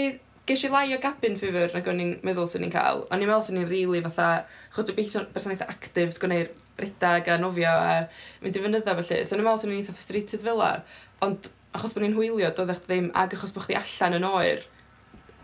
ges 0.50 0.64
i 0.66 0.72
lai 0.72 0.88
o 0.96 1.02
gabin 1.04 1.36
ffifr 1.38 1.76
nag 1.76 1.92
o'n 1.92 2.00
i'n 2.06 2.16
meddwl 2.26 2.48
sy'n 2.50 2.64
ni'n 2.66 2.74
cael. 2.74 3.04
O'n 3.12 3.22
i'n 3.22 3.30
meddwl 3.30 3.46
sy'n 3.46 3.60
ni'n 3.60 3.68
rili 3.68 3.84
really 3.84 4.02
fatha, 4.08 4.30
chod 4.74 4.90
o 4.90 4.96
beth 4.98 5.20
berson 5.36 5.54
eitha 5.54 5.68
actif, 5.70 6.16
gwneud 6.24 6.56
redag 6.80 7.28
a 7.30 7.38
nofio 7.38 7.70
a 7.76 7.94
mynd 8.42 8.56
i 8.56 8.64
fynydda 8.64 8.96
felly. 9.02 9.22
So 9.28 9.36
o'n 9.36 9.44
i'n 9.44 9.50
meddwl 9.50 9.62
sy'n 9.66 9.74
ni'n 9.74 9.84
eitha 9.84 9.98
frustrated 10.00 10.48
fel 10.48 10.64
la. 10.64 10.72
Ond 11.28 11.52
achos 11.76 11.94
bod 11.94 12.08
ni'n 12.08 12.16
hwylio, 12.18 12.50
doedd 12.56 12.74
eich 12.74 12.82
ddim, 12.88 13.12
ag 13.20 13.36
achos 13.36 13.54
bod 13.54 13.68
chdi 13.68 13.78
allan 13.78 14.18
yn 14.22 14.30
oer, 14.32 14.64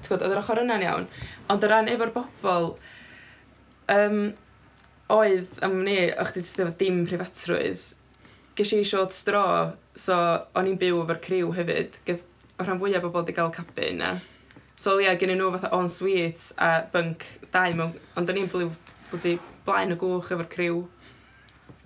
gwybod, 0.09 0.25
oedd 0.25 0.35
yr 0.35 0.41
ochr 0.41 0.61
yna'n 0.63 0.85
iawn. 0.85 1.07
Ond 1.51 1.65
o 1.65 1.69
ran 1.71 1.89
efo'r 1.91 2.13
bobl, 2.15 2.71
um, 3.95 4.21
oedd 5.15 5.59
am 5.65 5.81
ni, 5.85 5.97
o'ch 6.13 6.35
ti 6.35 6.45
efo 6.45 6.71
dim 6.79 7.03
prifatrwydd, 7.09 7.89
ges 8.57 8.73
i 8.75 8.83
siod 8.87 9.13
stro, 9.15 9.45
so 9.99 10.15
o'n 10.55 10.71
i'n 10.71 10.79
byw 10.81 11.03
efo'r 11.03 11.21
criw 11.25 11.51
hefyd, 11.55 11.99
gyf, 12.07 12.23
o 12.55 12.63
rhan 12.63 12.81
fwyaf 12.81 13.03
bobl 13.05 13.23
wedi 13.23 13.35
cael 13.37 13.53
cabin 13.55 14.01
na. 14.01 14.15
So 14.75 14.97
ie, 14.99 15.05
yeah, 15.05 15.15
gen 15.19 15.31
i 15.31 15.37
nhw 15.39 15.53
fatha 15.53 15.71
on 15.75 15.87
suite 15.89 16.51
a 16.61 16.83
bunk 16.91 17.23
dau 17.53 17.77
mewn, 17.77 17.95
ond 18.19 18.31
o'n 18.31 18.41
i'n 18.41 18.51
blwyddyn 18.51 19.39
blaen 19.65 19.95
y 19.95 19.99
gwch 19.99 20.33
efo'r 20.35 20.49
criw. 20.51 20.81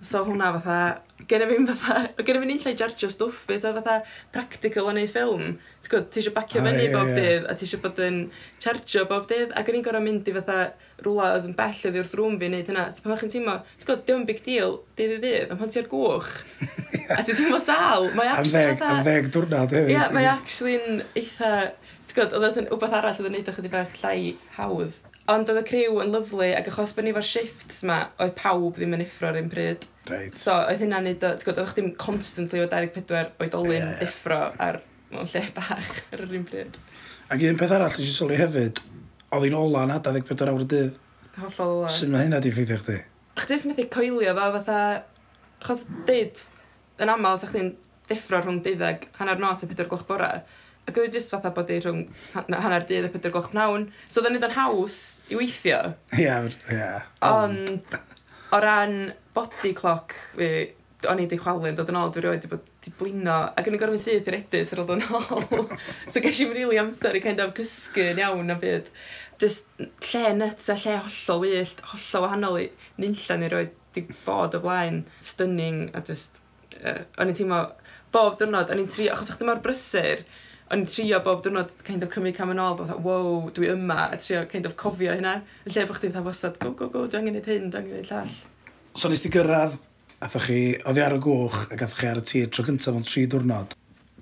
So 0.02 0.22
hwnna 0.24 0.48
fatha, 0.54 0.76
gen 1.28 1.42
i 1.44 1.46
fi'n 1.50 1.66
fatha, 1.68 2.06
gen 2.24 2.38
i 2.38 2.40
fi'n 2.40 2.52
unllai 2.54 2.72
jarjo 2.78 3.10
stwff 3.12 3.42
fi, 3.50 3.58
so 3.60 3.72
fatha 3.76 3.98
practical 4.32 4.88
o'n 4.88 5.00
ei 5.00 5.08
ffilm. 5.10 5.58
Ti'n 5.82 5.92
gwybod, 5.92 6.06
ti 6.08 6.22
eisiau 6.22 6.32
bacio 6.36 6.62
ah, 6.62 6.68
fyny 6.70 6.86
bob 6.94 7.10
dydd, 7.12 7.44
a 7.44 7.56
ti 7.56 7.66
eisiau 7.66 7.82
bod 7.84 8.00
yn 8.06 8.16
chargio 8.64 9.04
bob 9.10 9.26
dydd, 9.28 9.52
ac 9.60 9.68
o'n 9.68 9.76
i'n 9.76 9.84
gorau 9.84 10.04
mynd 10.04 10.30
i 10.30 10.34
fatha 10.38 10.56
rwla 11.04 11.34
oedd 11.34 11.50
yn 11.50 11.58
bell 11.58 11.82
oedd 11.90 12.00
wrth 12.00 12.16
rŵm 12.16 12.38
fi 12.40 12.48
wneud 12.48 12.72
hynna. 12.72 12.86
So 12.96 13.04
pan 13.04 13.20
chi'n 13.20 13.34
teimlo, 13.36 13.58
ti'n 13.76 13.90
gwybod, 13.90 14.06
diw'n 14.08 14.24
big 14.32 14.40
deal, 14.48 14.78
dydd 14.96 15.14
i 15.18 15.20
ddydd, 15.26 15.52
ond 15.52 15.60
pan 15.60 15.74
ti 15.76 15.84
gwch, 15.92 16.32
a 17.18 17.20
ti'n 17.20 17.36
teimlo 17.42 17.60
sal, 17.66 18.08
mae 18.16 18.32
actually 18.32 18.72
fatha... 18.72 18.96
Am 18.96 19.04
ddeg 19.04 19.30
diwrnod 19.36 19.76
hefyd. 19.76 19.92
Ie, 19.92 20.02
mae 20.16 20.32
actually'n 20.32 21.04
eitha, 21.12 21.54
ti'n 22.08 22.16
gwybod, 22.16 22.40
oedd 22.40 22.60
yn 22.64 22.72
wbeth 22.72 22.98
arall 23.02 23.20
oedd 23.20 23.28
yn 23.28 23.36
neud 23.36 23.52
o'ch 23.52 23.60
ydi 23.60 23.76
bach 23.76 23.96
llai 24.00 24.18
hawdd. 24.56 24.96
Ond 25.30 25.50
oedd 25.52 25.60
y 25.60 25.64
criw 25.66 26.00
yn 26.02 26.12
lyflu, 26.14 26.46
ac 26.58 26.68
achos 26.72 26.92
bod 26.96 27.06
ni 27.06 27.12
efo'r 27.12 27.26
shifts 27.26 27.82
ma, 27.86 28.00
oedd 28.22 28.32
pawb 28.38 28.78
ddim 28.78 28.96
yn 28.96 29.04
effro 29.04 29.28
ar 29.30 29.38
un 29.38 29.50
pryd. 29.52 29.84
Right. 30.08 30.34
So, 30.34 30.54
oedd 30.56 30.80
hynna'n 30.82 31.06
neud, 31.06 31.20
ti'n 31.22 31.44
gwybod, 31.44 31.60
oedd 31.62 31.74
chdi'n 31.74 31.90
constantly 32.00 32.62
o 32.64 32.68
24 32.70 33.34
oedolyn 33.44 33.76
yeah, 33.76 33.92
yeah. 33.92 34.00
deffro 34.00 34.40
ar 34.58 34.80
mewn 35.12 35.28
lle 35.30 35.44
bach 35.54 36.00
ar 36.14 36.24
yr 36.24 36.34
un 36.38 36.46
pryd. 36.48 36.78
Ac 37.30 37.44
un 37.46 37.60
peth 37.60 37.76
arall, 37.76 37.94
nes 37.94 38.10
i 38.10 38.16
sylwi 38.16 38.40
hefyd, 38.40 38.80
oedd 39.30 39.46
hi'n 39.46 39.58
ola 39.60 39.84
na 39.90 40.00
24 40.02 40.50
awr 40.50 40.64
y 40.64 40.68
dydd. 40.72 40.98
Hollol 41.38 41.76
ola. 41.76 41.92
Sut 41.94 42.10
mae 42.10 42.26
hynna 42.26 42.40
di 42.42 42.50
ffeithio 42.54 42.80
chdi? 42.80 42.98
Chdi 43.40 43.60
sy'n 43.60 43.72
methu 43.72 43.86
coelio 43.92 44.34
fo, 44.38 44.48
fatha, 44.56 44.80
achos 45.60 45.86
dyd, 46.08 46.42
yn 47.00 47.14
aml, 47.14 47.38
sa 47.38 47.50
chdi'n 47.50 47.70
deffro 48.10 48.42
rhwng 48.42 48.64
12 48.66 49.06
hanner 49.20 49.38
nos 49.38 49.62
a 49.62 49.70
4 49.70 49.86
gloch 49.90 50.06
bora, 50.08 50.32
Ac 50.88 50.98
oedd 50.98 51.14
jyst 51.14 51.32
fatha 51.34 51.52
bod 51.54 51.70
ei 51.70 51.82
rhwng 51.84 52.06
hanner 52.34 52.86
dydd 52.88 53.08
a 53.08 53.12
pedwar 53.12 53.34
gloch 53.36 53.50
pnawn. 53.52 53.88
So 54.08 54.22
oedd 54.22 54.32
yn 54.32 54.40
yn 54.40 54.56
haws 54.56 54.98
i 55.30 55.38
weithio. 55.38 55.80
Ie, 56.16 56.24
yeah, 56.24 56.48
ie. 56.48 56.76
Yeah. 56.78 57.08
Ond, 57.26 57.96
o 58.50 58.60
ran 58.64 58.98
body 59.36 59.72
clock 59.76 60.16
fi, 60.34 60.50
o'n 61.08 61.20
i 61.20 61.24
wedi 61.24 61.38
chwalu'n 61.40 61.76
dod 61.78 61.90
yn 61.92 61.98
ôl, 62.00 62.10
dwi'n 62.12 62.26
rhoi 62.26 62.50
bod 62.50 62.64
wedi 62.66 62.92
blino, 63.00 63.38
ac 63.56 63.68
yn 63.70 63.76
y 63.76 63.80
gorfod 63.80 64.02
syth 64.02 64.28
i'r 64.28 64.38
edus 64.40 64.74
ar 64.74 64.82
ôl 64.82 64.88
dod 64.90 65.00
yn 65.00 65.14
ôl. 65.16 65.66
so 66.10 66.22
ges 66.24 66.42
i'n 66.44 66.52
rili 66.56 66.80
amser 66.80 67.16
i 67.16 67.22
kind 67.24 67.40
of 67.44 67.54
cysgu'n 67.56 68.20
iawn 68.20 68.52
a 68.52 68.58
byd. 68.60 68.90
Just 69.40 69.70
lle 70.10 70.34
nuts 70.36 70.68
a 70.72 70.76
lle 70.76 70.98
hollol 71.06 71.44
wyllt, 71.46 71.80
hollol 71.92 72.26
wahanol 72.26 72.60
i 72.60 72.66
nillan 73.00 73.44
ni 73.44 73.52
roi 73.52 73.64
di 73.96 74.04
bod 74.26 74.56
o 74.58 74.62
blaen. 74.64 75.04
Stunning 75.24 75.88
a 75.94 76.04
just... 76.04 76.42
Uh, 76.80 77.02
o'n 77.20 77.28
i'n 77.28 77.36
teimlo 77.36 77.64
bob 78.12 78.38
dyrnod, 78.40 78.70
o'n 78.72 78.82
i'n 78.82 78.90
trio, 78.90 79.14
achos 79.14 79.32
o'ch 79.32 79.40
dim 79.40 79.50
o'r 79.52 79.62
brysur, 79.64 80.24
o'n 80.70 80.84
i'n 80.84 80.86
trio 80.86 81.18
bob 81.24 81.40
diwrnod 81.42 81.72
kind 81.86 82.04
of 82.06 82.12
cymryd 82.14 82.36
cam 82.36 82.52
yn 82.52 82.60
ôl, 82.62 82.76
bod 82.78 82.92
wow, 83.02 83.48
dwi 83.54 83.72
yma, 83.72 84.04
a 84.14 84.18
trio 84.22 84.44
kind 84.50 84.68
of 84.68 84.76
cofio 84.78 85.16
hynna, 85.16 85.40
yn 85.66 85.74
lle 85.74 85.86
bod 85.88 85.98
chdi'n 85.98 86.14
dda 86.14 86.22
wastad, 86.22 86.60
go, 86.62 86.70
go, 86.78 86.86
go, 86.92 87.06
dwi 87.10 87.18
angen 87.18 87.40
i 87.40 87.42
hyn, 87.42 87.72
dwi 87.72 87.80
angen 87.80 87.98
i 87.98 88.06
llall. 88.06 88.36
So 88.94 89.10
nes 89.10 89.24
ti 89.24 89.32
gyrraedd, 89.34 89.74
athoch 90.22 90.46
chi, 90.46 90.60
oedd 90.86 91.00
i 91.00 91.02
ar 91.02 91.16
y 91.16 91.20
gwch, 91.26 91.58
ac 91.74 91.82
athoch 91.86 92.04
chi 92.04 92.10
ar 92.12 92.22
y 92.22 92.24
tir 92.30 92.54
tro 92.54 92.66
gyntaf 92.68 92.94
o'n 92.94 93.06
tri 93.08 93.26
diwrnod, 93.30 93.74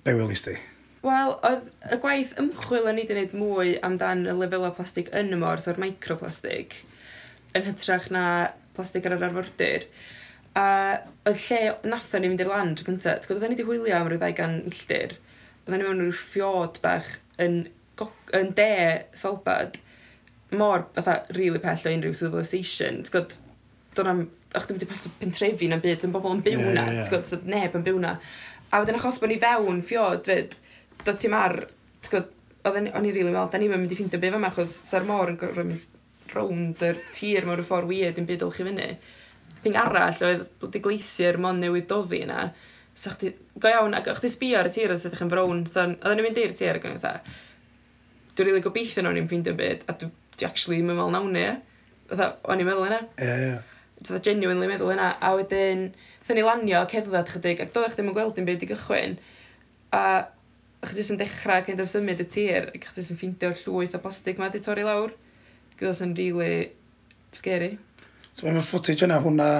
be 0.07 0.17
welist 0.17 0.49
ti? 0.49 0.57
Wel, 1.05 1.37
oedd 1.47 1.69
y 1.93 2.01
gwaith 2.01 2.35
ymchwil 2.41 2.89
yn 2.91 2.97
i 2.97 3.05
wedi 3.05 3.13
gwneud 3.13 3.37
mwy 3.39 3.77
amdan 3.85 4.25
y 4.25 4.41
lefel 4.41 4.65
o 4.67 4.73
plastig 4.75 5.13
yn 5.15 5.37
y 5.37 5.43
mor, 5.45 5.61
so'r 5.61 5.79
microplastig, 5.85 6.81
yn 7.53 7.69
hytrach 7.69 8.09
na 8.15 8.25
plastig 8.77 9.05
ar 9.05 9.19
yr 9.19 9.29
arfordir. 9.29 9.85
A 10.57 10.67
y 11.29 11.37
lle 11.37 11.63
nathon 11.85 12.25
ni 12.25 12.33
fynd 12.33 12.43
i'r 12.43 12.57
land 12.57 12.87
gyntaf, 12.89 13.21
ti'n 13.21 13.29
gwybod, 13.29 13.45
oedden 13.45 13.53
ni 13.53 13.61
wedi 13.61 13.69
hwylio 13.69 14.01
am 14.01 14.11
ryw 14.11 14.25
200 14.25 14.65
milltir, 14.65 15.19
oedden 15.69 15.83
ni 15.83 15.89
mewn 15.89 16.01
rhyw 16.07 16.17
ffiod 16.17 16.81
bach 16.85 17.19
yn, 17.45 17.61
yn 18.37 18.55
de 18.57 18.73
solbad 19.19 19.77
mor 20.57 20.87
fatha 20.97 21.21
really 21.37 21.61
pell 21.61 21.85
o 21.85 21.93
unrhyw 21.93 22.15
civilization. 22.17 23.03
T'w 23.05 23.13
gwybod, 23.19 23.35
do'n 23.99 24.11
am, 24.13 24.23
o'ch 24.57 24.69
ddim 24.69 24.79
wedi 24.79 24.89
pell 24.89 25.11
o 25.11 25.13
pentrefi 25.21 25.69
na'n 25.69 25.83
byd, 25.85 26.07
yn 26.09 26.15
bobl 26.15 26.33
yn 26.33 26.41
byw 26.47 26.63
na, 26.63 26.65
yeah, 26.65 26.79
yeah, 26.79 26.95
yeah. 26.97 27.11
t'w 27.11 27.17
gwybod, 27.19 27.51
neb 27.53 27.77
yn 27.77 27.85
byw 27.91 28.01
na. 28.05 28.15
A 28.73 28.81
wedyn 28.81 28.97
achos 28.97 29.21
bod 29.21 29.33
ni 29.33 29.37
fewn 29.43 29.83
ffiod 29.85 30.25
fyd, 30.31 30.57
dod 31.05 31.21
ti 31.21 31.33
mar, 31.33 31.59
t'w 32.01 32.15
gwybod, 32.15 32.35
o'n 32.69 32.89
i'n 32.89 33.13
rili 33.13 33.29
meld, 33.29 33.53
da 33.53 33.61
ni'n 33.61 33.77
mynd 33.77 33.93
i 33.93 33.99
ffindio 33.99 34.21
byd 34.23 34.39
yma, 34.41 34.53
achos 34.53 34.73
sa'r 34.89 35.07
môr 35.09 35.35
yn 35.35 35.39
gorfod 35.41 35.69
mynd 35.69 36.33
rownd 36.33 36.83
yr 36.85 36.99
tir 37.17 37.47
mewn 37.49 37.65
ffordd 37.65 37.89
weird 37.93 38.19
yn 38.21 38.29
byd 38.29 38.47
olch 38.49 38.63
i 38.63 38.67
fyny. 38.67 38.89
Thing 39.61 39.77
arall 39.81 40.25
oedd, 40.25 40.49
bod 40.63 40.77
y 40.77 40.83
gleisiau'r 40.85 41.41
mon 41.45 41.61
newydd 41.61 41.89
doddi 41.93 42.25
yna, 42.25 42.49
so 42.99 43.13
chdi, 43.15 43.33
go 43.63 43.71
iawn, 43.71 43.95
ac 43.95 44.09
o'ch 44.11 44.23
di 44.25 44.31
sbio 44.33 44.59
ar 44.59 44.69
y 44.69 44.73
tir 44.75 44.91
os 44.91 45.07
ydych 45.07 45.23
yn 45.23 45.31
frown, 45.31 45.63
so 45.71 45.85
oedden 45.85 46.19
ni'n 46.19 46.27
mynd 46.27 46.41
i'r 46.43 46.55
tir 46.59 46.79
ac 46.81 46.87
yn 46.89 46.97
eitha, 46.97 47.13
dwi'n 48.35 48.49
rili 48.49 48.63
gobeithio 48.65 49.05
nhw'n 49.07 49.21
i'n 49.21 49.29
ffeindio 49.31 49.55
byd, 49.59 49.85
a 49.87 49.95
dwi, 50.01 50.11
dwi 50.35 50.49
actually 50.49 50.81
yn 50.83 50.91
meddwl 50.91 51.15
nawn 51.15 51.31
ni, 51.37 51.45
fatha, 52.11 52.33
o'n 52.51 52.65
i'n 52.65 52.67
meddwl 52.67 52.89
yna. 52.89 52.99
Ie, 53.15 53.29
yeah, 53.29 53.39
ie. 53.45 53.53
Yeah. 53.53 54.03
Fatha 54.03 54.21
genuinely 54.27 54.71
meddwl 54.71 54.93
yna, 54.97 55.13
a 55.23 55.33
wedyn, 55.39 55.87
fatha 56.25 56.39
ni 56.39 56.47
lanio 56.47 56.83
cerdded 56.91 57.33
chydig, 57.37 57.63
ac 57.63 57.73
doeddech 57.77 57.97
ddim 57.99 58.11
yn 58.11 58.19
gweld 58.19 58.35
dim 58.35 58.51
byd 58.51 58.67
i 58.67 58.73
gychwyn, 58.75 59.19
a 59.95 60.05
chdi 60.83 61.03
jyst 61.03 61.15
yn 61.15 61.23
dechrau 61.23 61.67
gyda 61.71 61.87
symud 61.91 62.27
y 62.27 62.31
tir, 62.35 62.71
ac 62.75 62.91
chdi 62.91 63.05
jyst 63.05 63.15
yn 63.15 63.23
ffeindio'r 63.23 63.59
llwyth 63.63 63.95
o 63.95 64.03
blastig 64.03 64.43
ma 64.43 64.51
di 64.51 64.63
torri 64.63 64.87
lawr, 64.87 65.15
gyda 65.79 65.95
sy'n 65.95 66.19
really 66.19 66.73
scary. 67.35 67.77
So 68.35 68.47
mae'n 68.47 68.63
footage 68.67 69.07
yna 69.07 69.23
hwnna 69.23 69.51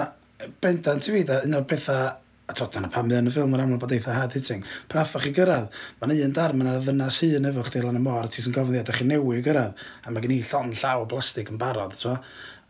bendant 0.63 1.07
i 1.07 1.15
fi, 1.15 1.27
da, 1.27 1.45
un 1.47 1.59
o'r 1.59 1.67
bethau 1.71 2.17
a 2.49 2.55
to, 2.57 2.67
dyna 2.73 2.89
pam 2.89 3.11
yn 3.13 3.29
y 3.29 3.33
ffilm 3.33 3.53
yn 3.53 3.61
amlwg 3.61 3.83
bod 3.83 3.93
eitha 3.93 4.15
hard 4.17 4.33
hitting. 4.33 4.63
Pan 4.89 5.03
athach 5.03 5.27
chi 5.27 5.35
gyrraedd, 5.37 5.75
mae'n 6.01 6.15
un 6.25 6.35
dar, 6.37 6.55
mae'n 6.57 6.79
y 6.79 6.85
ddynas 6.87 7.21
hun 7.21 7.49
efo 7.51 7.65
chdi 7.67 7.83
lan 7.85 7.99
y 7.99 8.01
môr, 8.01 8.25
a 8.25 8.33
ti'n 8.33 8.55
gofyn 8.57 8.79
i 8.81 8.97
chi 8.97 9.05
newy 9.05 9.43
gyrraedd, 9.45 9.77
a 9.77 10.15
mae 10.15 10.25
gen 10.25 10.33
i 10.33 10.41
llon 10.41 10.73
llaw 10.73 11.05
o 11.05 11.09
blastig 11.11 11.53
yn 11.53 11.61
barod, 11.61 11.97
to. 12.01 12.17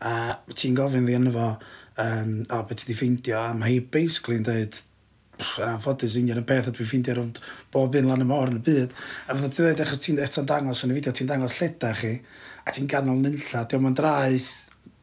a 0.03 0.11
ti'n 0.51 0.75
gofyn 0.75 1.07
ddi 1.07 1.15
yna 1.15 1.31
fo, 1.31 1.47
um, 2.03 2.35
o, 2.43 2.61
beth 2.67 2.83
ti 2.83 2.91
di 2.91 2.99
ffeindio, 2.99 3.39
a 3.39 3.55
mae 3.55 3.77
hi 3.77 3.81
basically 3.95 4.41
yn 4.41 4.47
dweud, 4.47 4.83
yn 5.47 5.71
anffodus 5.71 6.19
union 6.19 6.41
y 6.41 6.47
beth 6.47 6.73
ydw 6.73 6.83
i'n 6.83 6.89
ffeindio 6.91 7.15
rhwng 7.15 7.43
bob 7.71 7.95
un 7.95 8.11
lan 8.11 8.23
y 8.25 8.27
môr 8.27 8.51
yn 8.51 8.59
y 8.59 8.63
byd. 8.67 8.95
A 9.27 9.35
fydda 9.35 9.51
ti'n 9.55 9.63
dweud, 9.63 9.83
achos 9.85 10.03
ti'n 10.03 10.23
eto'n 10.27 10.51
dangos 10.51 10.83
yn 10.83 10.91
y 10.91 10.99
fideo, 10.99 11.15
ti'n 11.15 11.31
dangos 11.31 11.55
lleda 11.61 11.95
chi, 11.95 12.17
a 12.67 12.75
ti'n 12.75 12.91
ganol 12.91 13.23
nynlla, 13.23 13.63
diolch 13.63 13.93
yn 13.93 13.95
draeth 13.99 14.55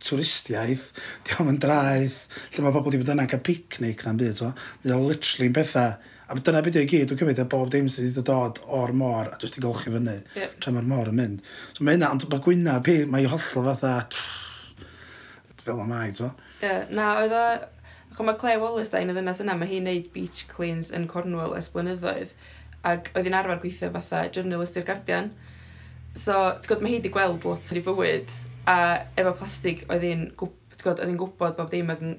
twristiaeth, 0.02 0.90
diolch 1.26 1.52
yn 1.52 1.60
draeth, 1.62 2.18
lle 2.52 2.64
mae 2.64 2.74
pobl 2.74 2.90
wedi 2.90 3.00
bod 3.02 3.14
yna 3.14 3.26
cael 3.30 3.44
picnic 3.46 4.04
na'n 4.04 4.20
byd, 4.20 4.36
so. 4.38 4.50
Mae 4.84 4.94
o 4.96 5.02
literally'n 5.06 5.56
bethau, 5.56 5.94
a 6.26 6.36
dyna 6.40 6.62
beth 6.66 6.80
i 6.80 6.86
gyd, 6.90 7.06
dwi'n 7.10 7.20
cymryd 7.22 7.42
a 7.42 7.46
bob 7.50 7.70
dim 7.72 7.90
sydd 7.92 8.10
wedi 8.10 8.26
dod 8.26 8.60
o'r 8.76 8.92
môr 8.96 9.30
a 9.30 9.38
jyst 9.42 9.60
i 9.60 9.64
golchi 9.64 9.92
fyny, 9.94 10.18
yep. 10.36 10.58
tra 10.62 10.74
mae'r 10.74 10.90
môr 10.90 11.12
yn 11.12 11.20
mynd. 11.20 11.54
So 11.76 11.86
mae 11.86 11.96
hynna, 11.96 12.10
ond 12.14 12.26
mae 12.32 12.42
gwyna, 12.44 12.80
mae 12.82 13.06
mae'n 13.12 13.30
hollol 13.32 13.70
fatha, 13.70 13.94
fel 15.62 15.80
mae 15.80 15.90
mai, 15.92 16.10
to. 16.18 16.32
Ie, 16.60 16.76
na, 16.96 17.12
oedd 17.22 17.36
o, 17.36 17.46
Ac 18.16 18.22
mae 18.24 18.38
Claire 18.40 18.60
Wallace 18.62 18.88
da 18.88 19.00
un 19.04 19.12
o 19.12 19.14
ddynas 19.16 19.42
yna, 19.44 19.58
mae 19.60 19.68
hi'n 19.68 19.84
neud 19.84 20.06
beach 20.14 20.46
cleans 20.48 20.88
yn 20.96 21.02
Cornwall 21.10 21.52
ers 21.58 21.66
blynyddoedd. 21.74 22.30
Ac 22.88 23.10
oedd 23.12 23.26
hi'n 23.28 23.36
arfer 23.36 23.58
gweithio 23.60 23.90
fatha 23.92 24.22
journalist 24.32 24.78
i'r 24.80 24.86
Guardian. 24.88 25.28
So, 26.16 26.32
ti'n 26.32 26.70
gwybod, 26.70 26.84
mae 26.86 26.94
hi 26.94 27.00
wedi 27.02 27.12
gweld 27.12 27.44
lot 27.44 27.68
yn 27.68 27.80
ei 27.82 27.84
bywyd 27.84 28.32
a 28.66 28.76
efo 29.18 29.32
plastig 29.38 29.84
oedd 29.86 30.04
hi'n 30.06 30.28
gwybod, 30.38 30.98
oedd 30.98 31.06
hi'n 31.06 31.20
gwybod 31.20 31.56
bob 31.58 31.70
dim 31.72 31.92
ac 31.94 32.02
yn 32.04 32.16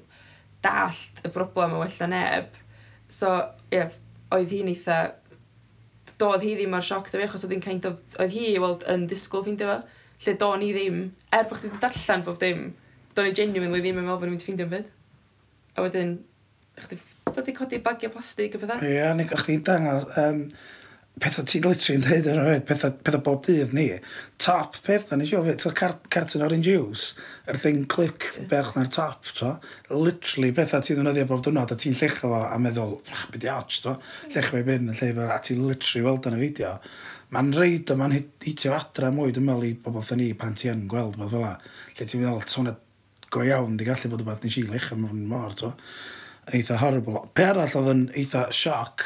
dallt 0.64 1.22
y 1.24 1.32
broblem 1.34 1.76
o 1.76 1.82
wella 1.82 2.10
neb. 2.10 2.56
So, 3.12 3.34
ie, 3.70 3.78
yeah, 3.78 3.94
oedd 4.34 4.52
hi'n 4.52 4.70
eitha, 4.72 4.98
doedd 6.20 6.44
hi 6.44 6.54
ddim 6.58 6.76
ar 6.76 6.84
sioc 6.84 7.10
da 7.12 7.20
fi, 7.20 7.26
achos 7.28 7.46
oedd 7.46 7.54
hi'n 7.56 7.64
kind 7.64 7.88
of, 7.88 8.00
oedd 8.18 8.34
hi 8.34 8.50
weld 8.62 8.84
yn 8.90 9.06
disgwyl 9.10 9.44
ffeindio 9.46 9.70
fo, 9.70 9.78
lle 10.24 10.34
do 10.40 10.48
ni 10.58 10.72
ddim, 10.74 11.02
er 11.32 11.46
bod 11.48 11.60
chdi'n 11.62 11.78
darllen 11.82 12.24
bob 12.26 12.40
dim, 12.42 12.64
do 13.14 13.24
ni 13.24 13.36
genuinely 13.36 13.84
ddim 13.84 14.00
yn 14.00 14.08
meddwl 14.08 14.18
bod 14.18 14.26
ni'n 14.26 14.34
mynd 14.34 14.42
i 14.42 14.48
ffeindio'n 14.48 14.72
fyd. 14.72 14.90
A 15.78 15.84
wedyn, 15.84 16.16
chdi 16.82 16.98
bod 17.28 17.48
i 17.48 17.54
codi 17.54 17.80
bagiau 17.84 18.12
plastig 18.14 18.56
a 18.56 18.62
pethau. 18.62 18.82
Ie, 18.82 18.96
yeah, 18.98 19.14
ni 19.16 19.28
chdi 19.30 19.60
dangos, 19.66 20.08
um, 20.20 20.44
pethau 21.22 21.44
ti'n 21.48 21.64
literally 21.66 21.96
yn 21.98 22.04
dweud 22.04 22.28
yn 22.32 22.38
rhaid, 22.40 22.64
pethau, 22.68 22.94
pethau 23.04 23.22
bob 23.26 23.42
dydd 23.46 23.74
ni, 23.76 23.86
top 24.42 24.78
pethau, 24.86 25.18
nes 25.20 25.32
i 25.32 25.36
ofyn, 25.38 25.58
ti'n 25.60 25.76
car, 25.78 25.94
carton 26.12 26.44
orange 26.46 26.68
juice, 26.68 27.12
yr 27.46 27.56
er 27.56 27.60
thing 27.62 27.84
clic 27.90 28.26
yeah. 28.28 28.48
bech 28.50 28.72
na'r 28.76 28.90
top, 28.94 29.28
to. 29.38 29.52
literally 29.90 30.50
pethau 30.56 30.84
ti'n 30.84 31.00
ddwnyddio 31.00 31.28
bob 31.30 31.44
diwrnod, 31.46 31.74
a 31.74 31.78
ti'n 31.80 31.96
llechio 31.98 32.32
fo 32.32 32.42
a 32.46 32.58
meddwl, 32.62 32.98
beth 33.32 33.46
i 33.46 33.52
och, 33.54 33.78
to. 33.84 33.94
llechio 34.34 34.56
fe 34.56 34.64
byn 34.66 34.90
yn 34.92 34.98
lleifer, 34.98 35.32
a 35.34 35.38
ti'n 35.44 35.64
literally 35.68 36.04
weld 36.08 36.28
yn 36.30 36.36
y 36.38 36.42
fideo. 36.42 36.74
Mae'n 37.36 37.54
reid 37.56 37.92
o, 37.92 37.96
mae'n 38.00 38.18
hitio 38.44 38.74
adra 38.76 39.12
mwy, 39.12 39.32
dwi'n 39.36 39.48
meddwl 39.48 39.68
i 39.68 39.72
bobl 39.84 40.04
thyn 40.04 40.22
ni, 40.22 40.28
pan 40.36 40.56
ti 40.56 40.70
yn 40.72 40.86
gweld 40.90 41.18
bod 41.20 41.32
fel 41.34 41.44
la, 41.44 41.56
lle 41.94 42.06
ti'n 42.06 42.24
meddwl, 42.24 42.44
sôn 42.48 42.72
go 43.28 43.42
iawn, 43.44 43.76
di 43.76 43.84
gallu 43.84 44.12
bod 44.12 44.24
yn 44.24 44.30
beth 44.30 44.46
nes 44.46 44.56
i 44.60 44.64
leich 44.68 44.92
am 44.94 45.04
mor, 45.28 45.52
to. 45.56 45.74
eitha 46.56 46.78
horrible. 46.80 47.26
Pe 47.36 47.44
arall 47.44 47.74
oedd 47.76 47.90
yn 47.92 48.06
eitha 48.16 48.46
sioc, 48.56 49.04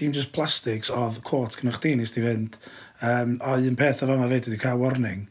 dim 0.00 0.14
just 0.16 0.32
plastics, 0.34 0.90
oedd 0.92 1.20
quote 1.26 1.60
gynnwch 1.60 1.80
chdi 1.80 1.96
nes 1.98 2.14
ti 2.14 2.24
fynd. 2.24 2.56
Um, 3.04 3.36
o 3.44 3.56
un 3.56 3.76
peth 3.80 4.02
o 4.04 4.08
fama 4.08 4.28
fe, 4.28 4.40
dwi 4.40 4.54
wedi 4.54 4.60
cael 4.62 4.80
warning. 4.80 5.26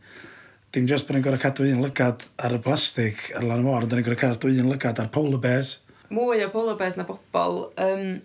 Dim 0.73 0.87
just 0.89 1.07
bod 1.07 1.17
ni'n 1.17 1.25
gorau 1.25 1.41
cadw 1.41 1.65
un 1.65 1.81
lygad 1.81 2.25
ar 2.45 2.53
y 2.53 2.59
plastig 2.65 3.23
ar 3.37 3.45
lan 3.45 3.63
y 3.63 3.65
môr, 3.65 3.85
ond 3.85 3.95
ni'n 3.95 4.05
gorau 4.05 4.21
cadw 4.21 4.51
un 4.51 4.69
lygad 4.69 5.01
ar 5.01 5.09
polar 5.13 5.41
bears. 5.41 5.79
Mwy 6.13 6.43
o 6.45 6.51
polar 6.53 6.77
bears 6.77 6.97
na 6.97 7.05
bobl. 7.09 7.63
Um, 7.81 8.21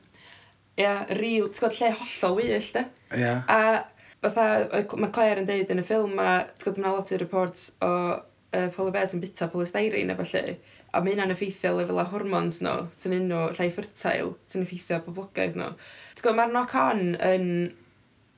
ia, 0.77 0.85
yeah, 0.85 1.03
real, 1.17 1.49
ti'n 1.49 1.65
gwybod, 1.65 1.81
lle 1.81 1.91
hollol 2.01 2.39
wyll, 2.41 2.71
de? 2.77 2.85
Ia. 3.15 3.25
Yeah. 3.25 3.43
A 3.49 4.29
fatha, 4.29 4.85
mae 5.01 5.13
Claire 5.15 5.41
yn 5.43 5.49
deud 5.49 5.73
yn 5.73 5.81
y 5.81 5.87
ffilm, 5.89 6.21
a 6.21 6.45
ti'n 6.53 6.69
gwybod, 6.69 6.85
mae 6.85 6.97
lot 6.99 7.13
o 7.13 7.21
reports 7.21 7.67
o 7.85 7.93
uh, 8.15 8.69
polar 8.77 8.97
bears 8.97 9.17
yn 9.17 9.25
bita 9.25 9.49
polystyrene 9.53 10.17
a 10.17 10.21
felly. 10.21 10.59
A 10.95 11.01
mae 11.03 11.15
hynna'n 11.15 11.35
effeithio 11.35 11.73
lefel 11.75 11.99
a 11.99 12.07
hormones 12.13 12.61
nhw, 12.63 12.85
sy'n 13.01 13.17
un 13.17 13.33
o 13.35 13.41
llai 13.57 13.71
fertile, 13.75 14.37
sy'n 14.51 14.63
effeithio 14.67 15.01
poblogaeth 15.07 15.59
nhw. 15.59 15.73
No. 15.73 15.89
gwybod, 16.21 16.39
mae'r 16.39 16.55
knock-on 16.55 17.03
yn 17.33 17.49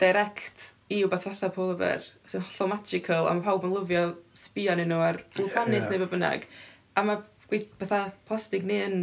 direct 0.01 0.71
i 0.93 1.03
wbeth 1.05 1.27
fatha 1.27 1.51
polar 1.53 1.79
bear, 1.81 2.09
sy'n 2.31 2.45
hollol 2.47 2.73
magical, 2.73 3.29
a 3.29 3.35
mae 3.35 3.45
pawb 3.45 3.67
yn 3.69 3.75
lyfio 3.75 4.07
sbio 4.39 4.77
yn 4.77 4.89
nhw 4.89 5.03
ar 5.05 5.21
blue 5.35 5.51
planet 5.53 5.83
yeah. 5.83 5.93
neu 5.93 6.05
be 6.05 6.11
bynnag. 6.15 6.49
A 6.97 7.05
mae 7.05 7.23
gweith 7.51 7.71
bethau 7.81 8.11
plastig 8.29 8.67
ni 8.67 8.81
yn 8.87 9.01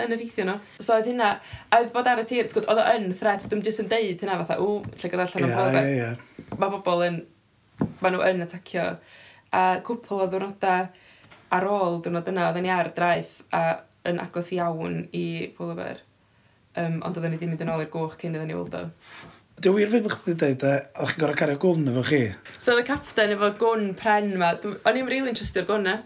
yn 0.00 0.14
effeithio 0.14 0.46
nhw. 0.46 0.56
So 0.80 0.96
oedd 0.96 1.08
hynna, 1.10 1.34
a 1.68 1.80
oedd 1.80 1.92
bod 1.94 2.08
ar 2.08 2.22
y 2.22 2.26
tir, 2.28 2.48
oedd 2.56 2.80
o 2.80 2.86
yn 2.94 3.10
threat, 3.16 3.44
dwi'n 3.50 3.64
jyst 3.66 3.82
yn 3.82 3.90
deud 3.90 4.24
hynna 4.24 4.38
fatha, 4.42 4.58
ww, 4.62 4.80
lle 4.96 5.12
gyda 5.12 5.26
allan 5.26 5.44
yeah, 5.44 5.52
o 5.52 5.58
polar 5.58 5.76
bear. 5.76 5.88
Yeah, 5.90 6.16
yeah. 6.16 6.56
Mae 6.56 6.72
bobl 6.74 7.04
yn, 7.06 7.20
mae 8.00 8.14
nhw 8.14 8.22
yn 8.28 8.44
atacio. 8.46 8.86
A 9.56 9.64
cwpl 9.86 10.24
o 10.24 10.28
ddwrnodau, 10.30 10.88
ar 11.54 11.66
ôl 11.66 11.98
dwrnod 12.04 12.30
yna, 12.30 12.46
oedden 12.50 12.66
ni 12.66 12.72
ar 12.74 12.92
draeth 12.94 13.40
a 13.56 13.64
yn 14.08 14.20
agos 14.22 14.52
iawn 14.54 15.02
i 15.16 15.24
Pwlyfer. 15.56 16.00
Um, 16.78 17.00
ond 17.02 17.18
oedden 17.18 17.34
ni 17.34 17.40
ddim 17.40 17.52
mynd 17.52 17.64
yn 17.64 17.72
ôl 17.74 17.84
i'r 17.84 17.92
gwch 17.92 18.16
cyn 18.20 18.36
iddyn 18.36 18.50
ni 18.52 18.56
weld 18.56 18.76
o. 18.78 18.86
Dwi'n 19.60 19.76
wir 19.76 19.90
fydd 19.92 20.06
bych 20.06 20.14
e, 20.14 20.22
chi'n 20.24 20.38
dweud, 20.40 20.62
o'ch 21.02 21.10
chi'n 21.12 21.20
gorau 21.20 21.36
cario 21.36 21.58
gwn 21.60 21.90
efo 21.90 22.04
chi? 22.06 22.20
So, 22.56 22.72
oedd 22.72 22.84
y 22.84 22.86
captain 22.88 23.34
efo 23.34 23.50
gwn 23.60 23.90
pren 23.98 24.30
ma, 24.40 24.54
o'n 24.56 25.00
i'n 25.00 25.10
really 25.10 25.28
interested 25.34 25.66
o'r 25.66 25.68
gwn 25.68 25.84
na. 25.88 25.96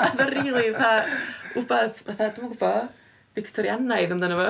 Oedd 0.00 0.24
o'n 0.24 0.32
rili, 0.32 0.64
fatha, 0.74 1.20
wbeth, 1.54 2.00
fatha, 2.08 2.32
dwi'n 2.34 2.50
gwybod, 2.54 3.00
Victorianaidd 3.34 4.16
amdano 4.16 4.40
fo. 4.40 4.48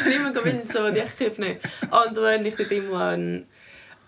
Dwi'n 0.00 0.10
ni'n 0.10 0.24
mynd 0.24 0.36
gofyn 0.40 0.60
o 0.64 0.66
fod 0.72 0.98
iechyd 0.98 1.40
ni. 1.42 1.52
Ond 1.92 2.18
oedd 2.18 2.32
o'n 2.32 2.48
i 2.48 2.54
chdi 2.56 2.68
deimlo'n... 2.72 3.24